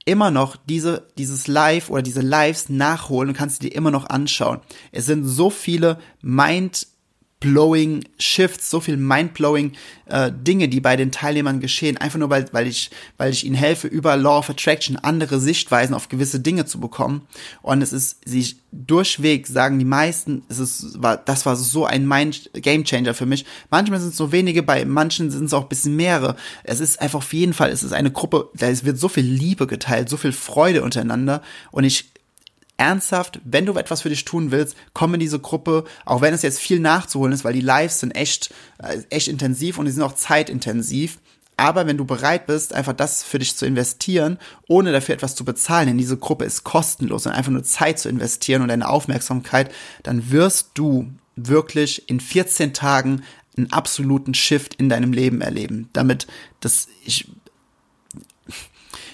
immer 0.04 0.30
noch 0.30 0.56
diese, 0.56 1.08
dieses 1.18 1.48
Live 1.48 1.90
oder 1.90 2.00
diese 2.00 2.22
Lives 2.22 2.70
nachholen 2.70 3.30
und 3.30 3.36
kannst 3.36 3.62
dir 3.62 3.74
immer 3.74 3.90
noch 3.90 4.08
anschauen. 4.08 4.60
Es 4.90 5.04
sind 5.04 5.26
so 5.26 5.50
viele 5.50 5.98
Mind 6.22 6.86
blowing 7.40 8.04
Shifts, 8.18 8.68
so 8.68 8.80
viel 8.80 8.96
mind-blowing 8.96 9.72
äh, 10.06 10.32
Dinge, 10.32 10.68
die 10.68 10.80
bei 10.80 10.96
den 10.96 11.12
Teilnehmern 11.12 11.60
geschehen, 11.60 11.96
einfach 11.96 12.18
nur 12.18 12.30
weil, 12.30 12.46
weil 12.52 12.66
ich, 12.66 12.90
weil 13.16 13.30
ich 13.30 13.44
ihnen 13.44 13.54
helfe, 13.54 13.86
über 13.86 14.16
Law 14.16 14.38
of 14.38 14.50
Attraction 14.50 14.96
andere 14.96 15.38
Sichtweisen 15.38 15.94
auf 15.94 16.08
gewisse 16.08 16.40
Dinge 16.40 16.64
zu 16.64 16.80
bekommen. 16.80 17.22
Und 17.62 17.82
es 17.82 17.92
ist, 17.92 18.18
sie 18.24 18.56
durchweg 18.72 19.46
sagen 19.46 19.78
die 19.78 19.84
meisten, 19.84 20.42
es 20.48 20.58
ist, 20.58 21.02
war, 21.02 21.16
das 21.16 21.46
war 21.46 21.54
so 21.56 21.84
ein 21.84 22.06
Mind 22.06 22.50
Game 22.54 22.84
Changer 22.84 23.14
für 23.14 23.26
mich. 23.26 23.44
Manchmal 23.70 24.00
sind 24.00 24.10
es 24.10 24.16
so 24.16 24.32
wenige, 24.32 24.62
bei 24.62 24.84
manchen 24.84 25.30
sind 25.30 25.44
es 25.44 25.54
auch 25.54 25.62
ein 25.62 25.68
bisschen 25.68 25.96
mehrere. 25.96 26.36
Es 26.64 26.80
ist 26.80 27.00
einfach 27.00 27.18
auf 27.18 27.32
jeden 27.32 27.54
Fall, 27.54 27.70
es 27.70 27.82
ist 27.82 27.92
eine 27.92 28.10
Gruppe, 28.10 28.50
da 28.54 28.66
wird 28.84 28.98
so 28.98 29.08
viel 29.08 29.24
Liebe 29.24 29.66
geteilt, 29.66 30.08
so 30.08 30.16
viel 30.16 30.32
Freude 30.32 30.82
untereinander. 30.82 31.42
Und 31.70 31.84
ich 31.84 32.10
ernsthaft, 32.78 33.40
wenn 33.44 33.66
du 33.66 33.74
etwas 33.74 34.02
für 34.02 34.08
dich 34.08 34.24
tun 34.24 34.50
willst, 34.50 34.76
komm 34.94 35.14
in 35.14 35.20
diese 35.20 35.38
Gruppe, 35.38 35.84
auch 36.06 36.22
wenn 36.22 36.32
es 36.32 36.42
jetzt 36.42 36.60
viel 36.60 36.80
nachzuholen 36.80 37.32
ist, 37.32 37.44
weil 37.44 37.52
die 37.52 37.60
Lives 37.60 38.00
sind 38.00 38.12
echt, 38.12 38.54
äh, 38.78 39.02
echt 39.10 39.28
intensiv 39.28 39.78
und 39.78 39.84
die 39.84 39.90
sind 39.90 40.02
auch 40.02 40.14
zeitintensiv. 40.14 41.18
Aber 41.56 41.88
wenn 41.88 41.96
du 41.96 42.04
bereit 42.04 42.46
bist, 42.46 42.72
einfach 42.72 42.92
das 42.92 43.24
für 43.24 43.40
dich 43.40 43.56
zu 43.56 43.66
investieren, 43.66 44.38
ohne 44.68 44.92
dafür 44.92 45.16
etwas 45.16 45.34
zu 45.34 45.44
bezahlen, 45.44 45.88
denn 45.88 45.98
diese 45.98 46.16
Gruppe 46.16 46.44
ist 46.44 46.62
kostenlos 46.62 47.26
und 47.26 47.32
einfach 47.32 47.50
nur 47.50 47.64
Zeit 47.64 47.98
zu 47.98 48.08
investieren 48.08 48.62
und 48.62 48.68
deine 48.68 48.88
Aufmerksamkeit, 48.88 49.72
dann 50.04 50.30
wirst 50.30 50.70
du 50.74 51.10
wirklich 51.34 52.08
in 52.08 52.20
14 52.20 52.74
Tagen 52.74 53.22
einen 53.56 53.72
absoluten 53.72 54.34
Shift 54.34 54.76
in 54.76 54.88
deinem 54.88 55.12
Leben 55.12 55.40
erleben. 55.40 55.88
Damit, 55.92 56.28
das, 56.60 56.86
ich, 57.04 57.28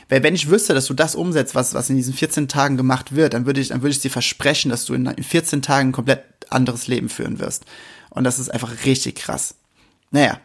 weil 0.09 0.23
wenn 0.23 0.35
ich 0.35 0.51
wüsste, 0.51 0.75
dass 0.75 0.87
du 0.87 0.95
das 0.95 1.15
umsetzt, 1.15 1.55
was, 1.55 1.75
was 1.75 1.91
in 1.91 1.97
diesen 1.97 2.15
14 2.15 2.49
Tagen 2.49 2.77
gemacht 2.77 3.15
wird, 3.15 3.35
dann 3.35 3.47
würde 3.47 3.61
ich, 3.61 3.69
dann 3.69 3.83
würde 3.83 3.91
ich 3.91 4.01
dir 4.01 4.11
versprechen, 4.11 4.71
dass 4.71 4.85
du 4.85 4.95
in, 4.95 5.07
in 5.07 5.25
14 5.25 5.63
Tagen 5.63 5.89
ein 5.91 5.93
komplett 5.93 6.25
anderes 6.51 6.87
Leben 6.87 7.09
führen 7.09 7.39
wirst. 7.39 7.65
Und 8.11 8.25
das 8.25 8.39
ist 8.39 8.51
einfach 8.51 8.85
richtig 8.85 9.17
krass. 9.17 9.55
Naja, 10.11 10.41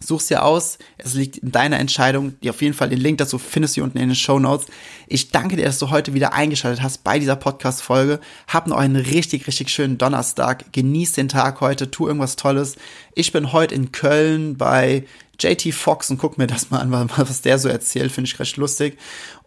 Such's 0.00 0.26
dir 0.26 0.44
aus. 0.44 0.78
Es 0.96 1.14
liegt 1.14 1.38
in 1.38 1.50
deiner 1.50 1.78
Entscheidung. 1.78 2.38
Die 2.40 2.50
auf 2.50 2.62
jeden 2.62 2.74
Fall 2.74 2.88
den 2.88 3.00
Link 3.00 3.18
dazu 3.18 3.38
findest 3.38 3.76
du 3.76 3.82
unten 3.82 3.98
in 3.98 4.08
den 4.08 4.16
Show 4.16 4.38
Notes. 4.38 4.66
Ich 5.08 5.30
danke 5.30 5.56
dir, 5.56 5.64
dass 5.64 5.78
du 5.78 5.90
heute 5.90 6.14
wieder 6.14 6.32
eingeschaltet 6.32 6.82
hast 6.82 7.02
bei 7.02 7.18
dieser 7.18 7.34
Podcast-Folge. 7.34 8.20
Hab 8.46 8.68
noch 8.68 8.76
einen 8.76 8.96
richtig, 8.96 9.46
richtig 9.48 9.70
schönen 9.70 9.98
Donnerstag. 9.98 10.72
Genieß 10.72 11.12
den 11.12 11.28
Tag 11.28 11.60
heute. 11.60 11.90
Tu 11.90 12.06
irgendwas 12.06 12.36
Tolles. 12.36 12.76
Ich 13.14 13.32
bin 13.32 13.52
heute 13.52 13.74
in 13.74 13.90
Köln 13.90 14.56
bei 14.56 15.04
JT 15.40 15.74
Fox 15.74 16.10
und 16.10 16.18
guck 16.18 16.38
mir 16.38 16.46
das 16.46 16.70
mal 16.70 16.80
an, 16.80 17.10
was 17.16 17.42
der 17.42 17.58
so 17.58 17.68
erzählt, 17.68 18.12
finde 18.12 18.28
ich 18.28 18.38
recht 18.38 18.56
lustig. 18.56 18.98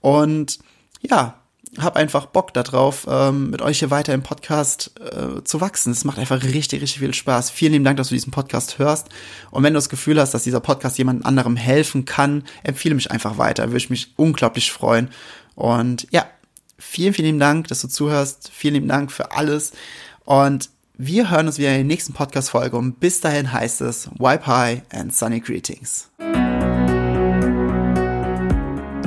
Und 0.02 0.60
ja, 1.02 1.41
hab 1.78 1.96
einfach 1.96 2.26
Bock 2.26 2.54
darauf, 2.54 3.08
ähm, 3.10 3.50
mit 3.50 3.62
euch 3.62 3.80
hier 3.80 3.92
weiter 3.92 4.14
im 4.14 4.24
Podcast 4.24 4.92
äh, 5.00 5.44
zu 5.44 5.62
wachsen. 5.62 5.92
Es 5.92 6.04
macht 6.04 6.20
einfach 6.20 6.44
richtig, 6.44 6.82
richtig 6.82 7.00
viel 7.00 7.14
Spaß. 7.14 7.50
Vielen 7.50 7.72
lieben 7.74 7.86
Dank, 7.86 7.98
dass 7.98 8.10
du 8.10 8.16
diesen 8.16 8.32
Podcast 8.32 8.78
hörst. 8.78 9.08
Und 9.52 9.64
wenn 9.64 9.74
du 9.74 9.78
das 9.78 9.90
Gefühl 9.90 10.20
hast, 10.20 10.34
dass 10.34 10.44
dieser 10.44 10.60
Podcast 10.60 10.98
jemand 10.98 11.26
anderem 11.26 11.56
helfen 11.56 12.06
kann, 12.06 12.44
empfehle 12.64 12.96
mich 12.96 13.12
einfach 13.12 13.38
weiter. 13.38 13.68
Würde 13.68 13.78
ich 13.78 13.90
mich 13.90 14.14
unglaublich 14.18 14.72
freuen. 14.72 15.10
Und 15.56 16.08
ja, 16.12 16.26
vielen, 16.78 17.14
vielen 17.14 17.28
lieben 17.28 17.40
Dank, 17.40 17.68
dass 17.70 17.82
du 17.82 17.88
zuhörst. 17.88 18.52
Vielen 18.54 18.74
lieben 18.74 18.88
Dank 18.90 19.12
für 19.12 19.32
alles. 19.32 19.72
Und 20.26 20.70
wir 20.98 21.32
hören 21.32 21.48
uns 21.48 21.58
wieder 21.58 21.70
in 21.70 21.78
der 21.78 21.84
nächsten 21.86 22.14
Podcast-Folge 22.14 22.78
und 22.78 23.00
bis 23.00 23.22
dahin 23.22 23.52
heißt 23.52 23.82
es 23.82 24.10
Wipe 24.20 24.46
High 24.46 24.84
and 24.92 25.16
Sunny 25.16 25.40
Greetings. 25.40 26.12